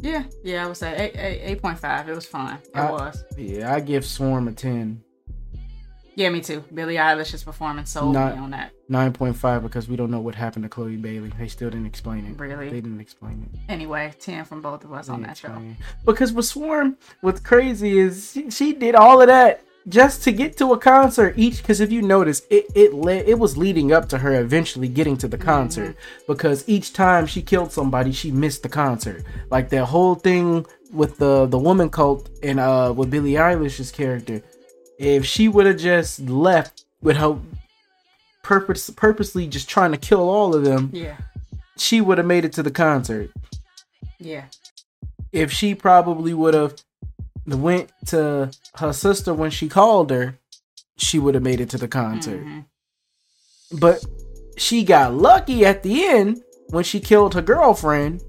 Yeah, 0.00 0.24
yeah. 0.42 0.64
I 0.64 0.66
would 0.66 0.76
say 0.76 1.10
eight 1.42 1.62
point 1.62 1.78
five. 1.78 2.08
It 2.08 2.14
was 2.14 2.26
fine. 2.26 2.56
It 2.74 2.76
I- 2.76 2.90
was. 2.90 3.24
Yeah, 3.38 3.72
I 3.74 3.80
give 3.80 4.04
Swarm 4.04 4.48
a 4.48 4.52
ten. 4.52 5.02
Yeah, 6.16 6.30
me 6.30 6.40
too. 6.40 6.62
Billie 6.72 6.94
Eilish's 6.96 7.42
performance 7.42 7.90
sold 7.90 8.14
Not- 8.14 8.34
me 8.36 8.40
on 8.40 8.50
that. 8.52 8.72
Nine 8.88 9.12
point 9.12 9.36
five 9.36 9.62
because 9.62 9.88
we 9.88 9.96
don't 9.96 10.10
know 10.10 10.20
what 10.20 10.34
happened 10.34 10.62
to 10.64 10.68
Chloe 10.68 10.96
Bailey. 10.96 11.32
They 11.38 11.48
still 11.48 11.70
didn't 11.70 11.86
explain 11.86 12.26
it. 12.26 12.38
Really. 12.38 12.68
They 12.68 12.80
didn't 12.82 13.00
explain 13.00 13.48
it. 13.52 13.58
Anyway, 13.72 14.12
ten 14.20 14.44
from 14.44 14.60
both 14.60 14.84
of 14.84 14.92
us 14.92 15.08
on 15.08 15.22
that 15.22 15.36
show. 15.38 15.48
it. 15.48 15.76
Because 16.04 16.32
with 16.32 16.44
Swarm, 16.44 16.98
what's 17.22 17.40
crazy 17.40 17.98
is 17.98 18.32
she, 18.32 18.50
she 18.50 18.72
did 18.74 18.94
all 18.94 19.20
of 19.22 19.28
that 19.28 19.64
just 19.88 20.22
to 20.24 20.32
get 20.32 20.56
to 20.58 20.72
a 20.74 20.78
concert 20.78 21.34
each. 21.38 21.58
Because 21.62 21.80
if 21.80 21.90
you 21.90 22.02
notice, 22.02 22.42
it 22.50 22.66
it 22.74 22.92
led, 22.92 23.26
it 23.26 23.38
was 23.38 23.56
leading 23.56 23.90
up 23.90 24.08
to 24.10 24.18
her 24.18 24.38
eventually 24.40 24.88
getting 24.88 25.16
to 25.16 25.28
the 25.28 25.38
concert. 25.38 25.96
Because 26.28 26.62
each 26.68 26.92
time 26.92 27.26
she 27.26 27.40
killed 27.40 27.72
somebody, 27.72 28.12
she 28.12 28.30
missed 28.30 28.62
the 28.62 28.68
concert. 28.68 29.24
Like 29.50 29.70
that 29.70 29.86
whole 29.86 30.14
thing 30.14 30.66
with 30.92 31.16
the 31.16 31.46
the 31.46 31.58
woman 31.58 31.88
cult 31.88 32.28
and 32.42 32.60
uh 32.60 32.92
with 32.94 33.10
Billie 33.10 33.32
Eilish's 33.32 33.90
character. 33.90 34.42
If 34.98 35.26
she 35.26 35.48
would 35.48 35.66
have 35.66 35.78
just 35.78 36.20
left 36.20 36.84
with 37.02 37.16
her 37.16 37.38
purpose 38.42 38.90
purposely 38.90 39.46
just 39.46 39.68
trying 39.68 39.92
to 39.92 39.98
kill 39.98 40.28
all 40.28 40.54
of 40.54 40.64
them, 40.64 40.90
Yeah, 40.92 41.16
she 41.78 42.00
would 42.00 42.18
have 42.18 42.26
made 42.26 42.44
it 42.44 42.52
to 42.54 42.62
the 42.62 42.70
concert 42.70 43.30
yeah. 44.18 44.44
if 45.32 45.50
she 45.50 45.74
probably 45.74 46.34
would 46.34 46.54
have 46.54 46.74
went 47.46 47.90
to 48.06 48.50
her 48.76 48.92
sister 48.92 49.32
when 49.34 49.50
she 49.50 49.68
called 49.68 50.10
her, 50.10 50.38
she 50.96 51.18
would 51.18 51.34
have 51.34 51.42
made 51.42 51.60
it 51.60 51.70
to 51.70 51.78
the 51.78 51.88
concert. 51.88 52.44
Mhm. 52.44 52.64
But 53.72 54.04
she 54.56 54.84
got 54.84 55.14
lucky 55.14 55.64
at 55.66 55.82
the 55.82 56.04
end 56.06 56.42
when 56.68 56.84
she 56.84 57.00
killed 57.00 57.34
her 57.34 57.42
girlfriend. 57.42 58.22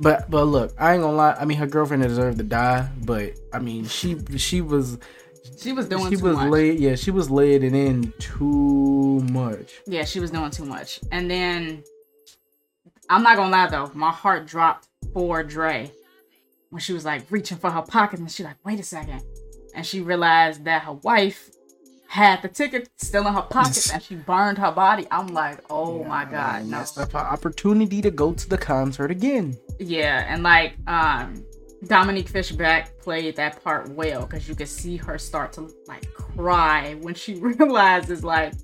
But 0.00 0.28
but 0.30 0.44
look, 0.46 0.74
I 0.78 0.94
ain't 0.94 1.02
gonna 1.02 1.16
lie. 1.16 1.36
I 1.38 1.44
mean, 1.44 1.58
her 1.58 1.66
girlfriend 1.68 2.02
deserved 2.02 2.38
to 2.38 2.44
die. 2.44 2.88
But 3.04 3.34
I 3.52 3.60
mean, 3.60 3.86
she 3.86 4.18
she 4.36 4.60
was 4.60 4.98
She 5.58 5.72
was 5.72 5.88
doing 5.88 6.10
she 6.10 6.16
too 6.16 6.24
was 6.24 6.36
much. 6.36 6.50
laid. 6.50 6.80
Yeah, 6.80 6.94
she 6.94 7.10
was 7.10 7.30
laying 7.30 7.62
it 7.62 7.74
in 7.74 8.12
too 8.18 9.20
much. 9.30 9.80
Yeah, 9.86 10.04
she 10.04 10.20
was 10.20 10.30
doing 10.30 10.50
too 10.50 10.64
much. 10.64 11.00
And 11.10 11.30
then 11.30 11.82
I'm 13.08 13.22
not 13.22 13.36
gonna 13.36 13.50
lie 13.50 13.68
though, 13.68 13.90
my 13.94 14.10
heart 14.10 14.46
dropped 14.46 14.88
for 15.12 15.42
Dre 15.42 15.90
when 16.70 16.80
she 16.80 16.92
was 16.92 17.04
like 17.04 17.22
reaching 17.30 17.58
for 17.58 17.70
her 17.70 17.82
pocket 17.82 18.18
and 18.20 18.30
she 18.30 18.42
like, 18.42 18.56
wait 18.64 18.80
a 18.80 18.82
second. 18.82 19.22
And 19.74 19.84
she 19.86 20.00
realized 20.00 20.64
that 20.64 20.82
her 20.82 20.92
wife 20.92 21.50
had 22.06 22.42
the 22.42 22.48
ticket 22.48 22.88
still 22.96 23.26
in 23.26 23.34
her 23.34 23.42
pocket 23.42 23.90
and 23.92 24.02
she 24.02 24.14
burned 24.14 24.58
her 24.58 24.70
body. 24.72 25.06
I'm 25.10 25.28
like, 25.28 25.58
oh 25.68 26.04
my 26.04 26.24
god, 26.24 26.64
no. 26.66 26.78
That's 26.78 26.92
the 26.92 27.16
opportunity 27.16 28.00
to 28.02 28.10
go 28.10 28.32
to 28.32 28.48
the 28.48 28.58
concert 28.58 29.10
again. 29.10 29.56
Yeah, 29.78 30.24
and 30.28 30.42
like 30.42 30.74
um 30.86 31.44
Dominique 31.86 32.28
Fishback 32.28 32.98
played 33.00 33.36
that 33.36 33.62
part 33.62 33.88
well 33.90 34.22
because 34.26 34.48
you 34.48 34.54
could 34.54 34.68
see 34.68 34.96
her 34.96 35.18
start 35.18 35.52
to 35.54 35.70
like 35.86 36.12
cry 36.14 36.94
when 37.00 37.14
she 37.14 37.34
realizes 37.40 38.24
like, 38.24 38.54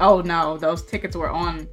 oh 0.00 0.20
no, 0.20 0.56
those 0.56 0.82
tickets 0.84 1.16
were 1.16 1.30
on 1.30 1.68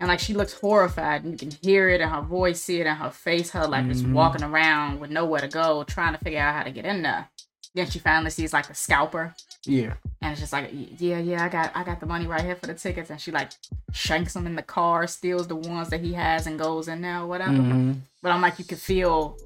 and 0.00 0.08
like 0.08 0.18
she 0.18 0.32
looks 0.32 0.54
horrified, 0.54 1.24
and 1.24 1.32
you 1.32 1.38
can 1.38 1.56
hear 1.62 1.90
it 1.90 2.00
in 2.00 2.08
her 2.08 2.22
voice, 2.22 2.62
see 2.62 2.80
it 2.80 2.86
in 2.86 2.96
her 2.96 3.10
face. 3.10 3.50
Her 3.50 3.66
like 3.66 3.86
just 3.86 4.04
Mhm. 4.04 4.12
walking 4.14 4.42
around 4.42 4.98
with 4.98 5.10
nowhere 5.10 5.40
to 5.42 5.48
go, 5.48 5.84
trying 5.84 6.14
to 6.14 6.18
figure 6.24 6.40
out 6.40 6.54
how 6.54 6.62
to 6.62 6.70
get 6.70 6.86
in 6.86 7.02
there. 7.02 7.28
Then 7.74 7.86
she 7.88 7.98
finally 7.98 8.30
sees 8.30 8.52
like 8.54 8.70
a 8.70 8.74
scalper, 8.74 9.34
Yeah. 9.66 9.92
and 10.22 10.32
it's 10.32 10.40
just 10.40 10.54
like, 10.54 10.70
yeah, 10.72 11.18
yeah, 11.18 11.44
I 11.44 11.48
got, 11.50 11.70
I 11.74 11.84
got 11.84 12.00
the 12.00 12.06
money 12.06 12.26
right 12.26 12.40
here 12.40 12.56
for 12.56 12.66
the 12.66 12.74
tickets. 12.74 13.10
And 13.10 13.20
she 13.20 13.30
like 13.30 13.50
shanks 13.92 14.32
them 14.32 14.46
in 14.46 14.56
the 14.56 14.62
car, 14.62 15.06
steals 15.06 15.46
the 15.46 15.54
ones 15.56 15.90
that 15.90 16.00
he 16.00 16.14
has, 16.14 16.46
and 16.46 16.58
goes 16.58 16.88
in 16.88 17.02
there, 17.02 17.20
or 17.20 17.26
whatever. 17.26 17.52
hmm 17.52 17.92
But 18.22 18.32
I'm 18.32 18.40
like, 18.40 18.58
you 18.58 18.64
could 18.64 18.78
feel 18.80 19.36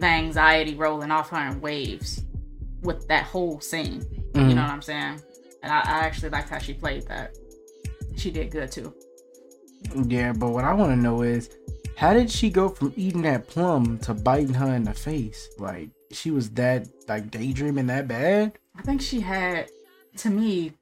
the 0.00 0.06
anxiety 0.06 0.74
rolling 0.74 1.10
off 1.10 1.30
her 1.30 1.48
in 1.48 1.60
waves 1.60 2.22
with 2.82 3.08
that 3.08 3.24
whole 3.24 3.60
scene. 3.60 4.00
Mm-hmm. 4.00 4.48
You 4.48 4.54
know 4.54 4.62
what 4.62 4.70
I'm 4.70 4.82
saying? 4.82 5.20
And 5.62 5.72
I, 5.72 5.78
I 5.78 5.98
actually 6.00 6.30
liked 6.30 6.48
how 6.48 6.58
she 6.58 6.74
played 6.74 7.06
that. 7.08 7.36
She 8.16 8.30
did 8.30 8.50
good 8.50 8.70
too. 8.70 8.94
Yeah, 10.06 10.32
but 10.32 10.50
what 10.50 10.64
I 10.64 10.72
want 10.74 10.92
to 10.92 10.96
know 10.96 11.22
is, 11.22 11.50
how 11.96 12.12
did 12.12 12.30
she 12.30 12.50
go 12.50 12.68
from 12.68 12.92
eating 12.96 13.22
that 13.22 13.48
plum 13.48 13.98
to 14.00 14.12
biting 14.14 14.54
her 14.54 14.74
in 14.74 14.84
the 14.84 14.94
face? 14.94 15.48
Like 15.58 15.90
she 16.12 16.30
was 16.30 16.50
that 16.50 16.88
like 17.08 17.30
daydreaming 17.30 17.86
that 17.86 18.06
bad? 18.06 18.52
I 18.76 18.82
think 18.82 19.00
she 19.00 19.20
had, 19.20 19.68
to 20.18 20.30
me, 20.30 20.72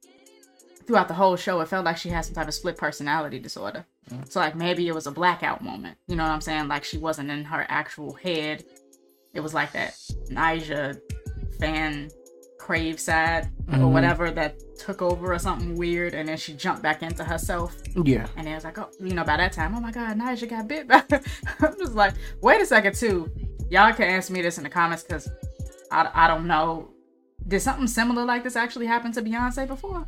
throughout 0.86 1.08
the 1.08 1.14
whole 1.14 1.36
show, 1.36 1.60
it 1.60 1.68
felt 1.68 1.84
like 1.84 1.96
she 1.96 2.08
had 2.08 2.24
some 2.24 2.34
type 2.34 2.48
of 2.48 2.54
split 2.54 2.76
personality 2.76 3.38
disorder. 3.38 3.84
Mm. 4.10 4.30
So 4.30 4.40
like 4.40 4.54
maybe 4.56 4.88
it 4.88 4.94
was 4.94 5.06
a 5.06 5.12
blackout 5.12 5.62
moment. 5.62 5.98
You 6.08 6.16
know 6.16 6.24
what 6.24 6.32
I'm 6.32 6.40
saying? 6.40 6.68
Like 6.68 6.84
she 6.84 6.98
wasn't 6.98 7.30
in 7.30 7.44
her 7.44 7.64
actual 7.68 8.14
head. 8.14 8.64
It 9.34 9.40
was 9.40 9.52
like 9.54 9.72
that 9.72 9.94
Ni'Jah 10.30 10.98
fan 11.58 12.08
crave 12.58 12.98
side 12.98 13.50
or 13.68 13.78
Mhm. 13.78 13.92
whatever 13.92 14.30
that 14.30 14.56
took 14.78 15.02
over 15.02 15.32
or 15.34 15.38
something 15.38 15.74
weird, 15.76 16.14
and 16.14 16.28
then 16.28 16.36
she 16.38 16.54
jumped 16.54 16.82
back 16.82 17.02
into 17.02 17.22
herself. 17.24 17.76
Yeah. 17.94 18.26
And 18.36 18.48
it 18.48 18.54
was 18.54 18.64
like, 18.64 18.78
oh, 18.78 18.88
you 19.00 19.12
know, 19.14 19.24
by 19.24 19.36
that 19.36 19.52
time, 19.52 19.74
oh 19.74 19.80
my 19.80 19.90
God, 19.90 20.16
Ni'Jah 20.16 20.48
got 20.48 20.68
bit. 20.68 20.88
by- 20.88 21.02
I'm 21.60 21.76
just 21.78 21.94
like, 21.94 22.14
wait 22.40 22.60
a 22.62 22.66
second, 22.66 22.94
too. 22.94 23.30
Y'all 23.70 23.92
can 23.92 24.06
answer 24.08 24.32
me 24.32 24.40
this 24.42 24.56
in 24.58 24.64
the 24.64 24.70
comments 24.70 25.02
because 25.02 25.28
I, 25.90 26.08
I 26.14 26.26
don't 26.28 26.46
know. 26.46 26.90
Did 27.46 27.60
something 27.60 27.86
similar 27.86 28.24
like 28.24 28.44
this 28.44 28.56
actually 28.56 28.86
happen 28.86 29.12
to 29.12 29.22
Beyonce 29.22 29.66
before? 29.66 30.06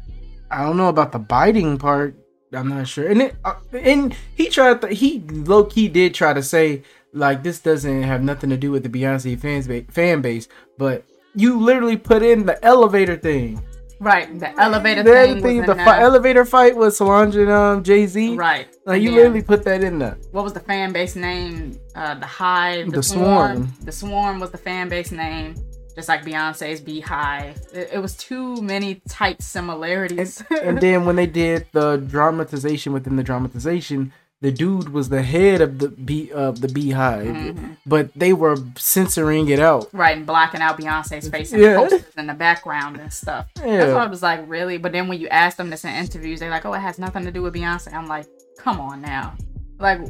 I 0.51 0.62
don't 0.65 0.77
know 0.79 0.89
about 0.89 1.12
the 1.12 1.19
biting 1.19 1.77
part. 1.77 2.15
I'm 2.55 2.69
not 2.69 2.87
sure. 2.89 3.09
And 3.09 3.21
it, 3.21 3.37
uh, 3.45 3.55
and 3.73 4.15
he 4.37 4.49
tried. 4.49 4.81
To, 4.83 4.89
he 4.89 5.21
low 5.21 5.65
key 5.65 5.89
did 5.89 6.15
try 6.15 6.33
to 6.33 6.43
say 6.43 6.83
like 7.12 7.42
this 7.42 7.61
doesn't 7.61 8.03
have 8.03 8.23
nothing 8.23 8.51
to 8.51 8.57
do 8.57 8.71
with 8.71 8.83
the 8.83 8.88
Beyonce 8.88 9.38
fans 9.38 9.66
ba- 9.66 9.85
fan 9.90 10.21
base, 10.21 10.49
but 10.79 11.05
you 11.35 11.59
literally 11.61 11.97
put 11.97 12.23
in 12.23 12.47
the 12.47 12.62
elevator 12.64 13.16
thing. 13.16 13.62
Right, 13.99 14.38
the 14.38 14.51
elevator 14.61 15.03
The 15.03 15.11
thing. 15.12 15.42
thing, 15.42 15.62
the 15.62 15.75
fi- 15.75 16.01
elevator 16.03 16.45
fight 16.45 16.77
with 16.77 16.95
Solange 16.95 17.35
and 17.37 17.51
um, 17.51 17.83
Jay 17.83 18.07
Z. 18.07 18.37
Right. 18.37 18.69
Like 18.85 19.01
you 19.01 19.09
And 19.09 19.16
literally 19.16 19.42
put 19.42 19.64
that 19.64 19.83
in 19.83 19.99
there. 19.99 20.19
What 20.33 20.45
was 20.45 20.53
the 20.53 20.61
fan 20.61 20.92
base 20.92 21.16
name? 21.16 21.79
Uh, 21.95 22.14
the 22.16 22.27
Hive. 22.27 22.90
The 22.92 23.03
Swarm. 23.03 23.73
The 23.83 23.92
Swarm 23.92 24.38
was 24.38 24.51
the 24.51 24.59
fan 24.59 24.90
base 24.90 25.12
name. 25.12 25.55
Just 25.95 26.11
like 26.11 26.27
Beyonce's 26.27 26.83
BeyHive. 26.83 27.73
It, 27.75 27.88
it 27.95 27.99
was 28.01 28.14
too 28.19 28.61
many 28.61 29.01
tight 29.09 29.40
similarities. 29.40 30.45
and 30.62 30.79
then 30.79 31.07
when 31.07 31.16
they 31.16 31.27
did 31.27 31.66
the 31.73 31.97
dramatization 31.97 32.92
within 32.92 33.16
the 33.16 33.23
dramatization, 33.23 34.12
the 34.42 34.53
dude 34.53 34.90
was 34.90 35.09
the 35.09 35.22
head 35.22 35.61
of 35.61 35.79
the 35.79 35.88
bee 35.88 36.31
of 36.31 36.61
the 36.61 36.68
beehive, 36.68 37.27
Mhm. 37.27 37.77
but 37.87 38.11
they 38.14 38.33
were 38.35 38.57
censoring 38.77 39.49
it 39.49 39.59
out. 39.59 39.88
Right, 39.92 40.16
and 40.16 40.27
blocking 40.27 40.61
out 40.61 40.79
Beyonce's 40.79 41.29
face 41.29 41.53
and 41.53 41.62
Yeah. 41.62 41.77
posters 41.77 42.05
in 42.18 42.27
the 42.27 42.35
background 42.35 42.99
and 43.01 43.11
stuff. 43.12 43.46
That's 43.55 43.92
why 43.94 44.05
I 44.05 44.07
was 44.07 44.22
like, 44.22 44.40
really? 44.46 44.77
But 44.79 44.92
then 44.92 45.09
when 45.09 45.18
you 45.20 45.29
ask 45.29 45.57
them 45.57 45.70
this 45.70 45.85
in 45.85 45.90
interviews, 45.90 46.40
they're 46.40 46.51
like, 46.51 46.66
oh, 46.66 46.75
it 46.75 46.81
has 46.81 46.99
nothing 46.99 47.25
to 47.25 47.31
do 47.33 47.42
with 47.42 47.55
Beyonce. 47.55 47.92
I'm 47.94 48.07
like, 48.07 48.27
come 48.59 48.79
on 48.81 49.01
now. 49.01 49.35
Like, 49.79 50.01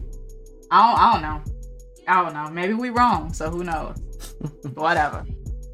I 0.71 0.83
don't, 0.93 1.01
I 1.01 1.13
don't 1.13 1.23
know. 1.23 1.53
I 2.09 2.23
don't 2.25 2.35
know. 2.35 2.51
Maybe 2.53 2.75
we 2.75 2.91
wrong, 2.91 3.33
so 3.33 3.49
who 3.51 3.63
knows? 3.65 3.97
Whatever. 4.75 5.25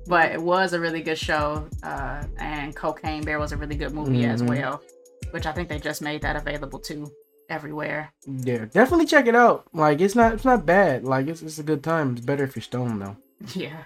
But 0.06 0.32
it 0.32 0.42
was 0.42 0.72
a 0.72 0.80
really 0.80 1.00
good 1.02 1.18
show, 1.18 1.68
uh, 1.82 2.24
and 2.38 2.74
Cocaine 2.76 3.22
Bear 3.24 3.38
was 3.38 3.52
a 3.52 3.56
really 3.56 3.76
good 3.76 3.92
movie 3.94 4.24
as 4.24 4.42
Mhm. 4.42 4.48
well, 4.48 4.82
which 5.30 5.46
I 5.46 5.52
think 5.52 5.68
they 5.68 5.78
just 5.78 6.02
made 6.02 6.22
that 6.22 6.36
available 6.36 6.78
too 6.78 7.10
everywhere. 7.48 8.12
yeah, 8.26 8.64
definitely 8.66 9.06
check 9.06 9.26
it 9.26 9.34
out. 9.34 9.66
Like 9.72 10.00
it's 10.00 10.14
not 10.14 10.34
it's 10.34 10.44
not 10.44 10.66
bad. 10.66 11.04
Like 11.04 11.26
it's 11.28 11.42
it's 11.42 11.58
a 11.58 11.62
good 11.62 11.82
time. 11.82 12.12
It's 12.16 12.24
better 12.24 12.44
if 12.44 12.56
you're 12.56 12.62
stoned 12.62 13.02
though. 13.02 13.16
Yeah. 13.54 13.84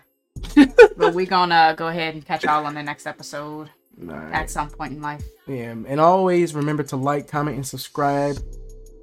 but 0.99 1.15
we're 1.15 1.25
gonna 1.25 1.55
uh, 1.55 1.73
go 1.73 1.89
ahead 1.89 2.15
and 2.15 2.25
catch 2.25 2.45
y'all 2.45 2.67
on 2.67 2.75
the 2.75 2.83
next 2.83 3.07
episode 3.07 3.71
Alright. 4.03 4.35
at 4.35 4.51
some 4.51 4.69
point 4.69 4.93
in 4.93 5.01
life. 5.01 5.25
Yeah, 5.47 5.71
and 5.71 5.99
always 5.99 6.55
remember 6.55 6.83
to 6.85 6.97
like, 6.97 7.27
comment, 7.27 7.57
and 7.57 7.67
subscribe 7.67 8.37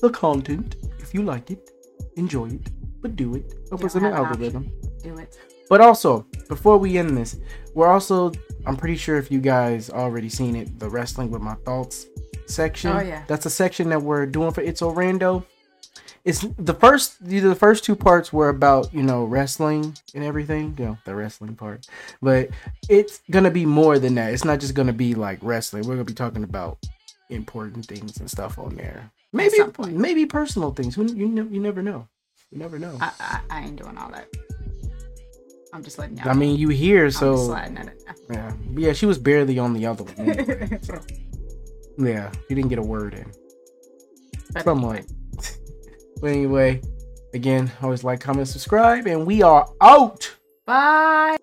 the 0.02 0.12
content 0.12 0.76
if 1.00 1.12
you 1.14 1.24
like 1.24 1.50
it, 1.50 1.72
enjoy 2.18 2.50
it, 2.50 2.70
but 3.02 3.16
do 3.16 3.34
it. 3.34 3.52
Help 3.70 3.84
us 3.84 3.96
in 3.96 4.04
the 4.04 4.10
have 4.12 4.20
an 4.20 4.26
option. 4.26 4.44
algorithm. 4.44 4.72
Do 5.02 5.18
it. 5.18 5.36
But 5.70 5.82
also, 5.82 6.28
before 6.48 6.78
we 6.78 7.00
end 7.00 7.18
this, 7.18 7.38
we're 7.74 7.88
also 7.88 8.32
I'm 8.68 8.78
pretty 8.78 8.96
sure 8.98 9.18
if 9.18 9.32
you 9.32 9.40
guys 9.42 9.90
already 9.90 10.30
seen 10.30 10.56
it, 10.56 10.80
the 10.80 10.90
wrestling 10.90 11.32
with 11.32 11.42
my 11.42 11.56
thoughts 11.66 12.06
section. 12.48 12.92
Oh, 12.92 13.00
yeah. 13.00 13.24
That's 13.28 13.46
a 13.46 13.50
section 13.50 13.90
that 13.90 14.02
we're 14.02 14.26
doing 14.26 14.52
for 14.52 14.62
It's 14.62 14.80
So 14.80 14.92
Rando. 14.92 15.46
It's 16.26 16.46
the 16.58 16.74
first 16.74 17.26
the 17.26 17.54
first 17.54 17.84
two 17.84 17.98
parts 17.98 18.32
were 18.32 18.48
about, 18.48 18.94
you 18.94 19.04
know, 19.04 19.26
wrestling 19.26 19.98
and 20.16 20.24
everything, 20.24 20.74
you 20.80 20.86
know, 20.86 20.98
the 21.04 21.14
wrestling 21.14 21.56
part. 21.56 21.86
But 22.22 22.50
it's 22.88 23.22
gonna 23.30 23.52
be 23.52 23.66
more 23.66 24.00
than 24.00 24.16
that. 24.16 24.34
It's 24.34 24.46
not 24.46 24.62
just 24.62 24.74
gonna 24.74 24.94
be 24.94 25.16
like 25.16 25.40
wrestling. 25.42 25.84
We're 25.86 25.96
gonna 25.96 26.06
be 26.06 26.14
talking 26.14 26.46
about 26.46 26.78
important 27.30 27.88
things 27.88 28.18
and 28.20 28.32
stuff 28.32 28.58
on 28.58 28.76
there. 28.76 29.12
Maybe 29.34 29.58
maybe 29.90 30.26
personal 30.26 30.72
things. 30.72 30.96
Who 30.96 31.14
you 31.14 31.28
you 31.52 31.60
never 31.60 31.82
know. 31.82 32.08
You 32.52 32.60
never 32.60 32.80
know. 32.80 32.98
I, 33.02 33.12
I, 33.20 33.40
I 33.50 33.62
ain't 33.66 33.76
doing 33.76 33.98
all 33.98 34.12
that. 34.12 34.30
I'm 35.74 35.84
just 35.84 35.98
letting 35.98 36.18
y'all. 36.18 36.30
I 36.30 36.34
mean, 36.34 36.56
you 36.56 36.70
here, 36.70 37.10
so 37.10 37.36
sliding 37.36 37.80
at 37.80 37.88
it. 37.88 38.04
yeah, 38.30 38.54
yeah. 38.76 38.94
She 38.94 39.08
was 39.08 39.18
barely 39.18 39.58
on 39.58 39.74
the 39.74 39.88
other 39.88 40.04
one. 40.04 40.30
anyway, 40.30 40.80
so, 40.84 41.02
yeah, 41.98 42.32
she 42.48 42.56
didn't 42.56 42.70
get 42.70 42.80
a 42.80 42.84
word 42.84 43.14
in. 43.14 43.32
But 44.54 44.64
Somewhat. 44.64 44.98
anyway. 44.98 45.08
But 46.22 46.28
anyway, 46.30 46.82
again, 47.34 47.72
always 47.82 48.04
like, 48.04 48.20
comment, 48.20 48.48
subscribe, 48.48 49.08
and 49.08 49.26
we 49.26 49.42
are 49.42 49.68
out. 49.82 50.34
Bye. 50.66 51.38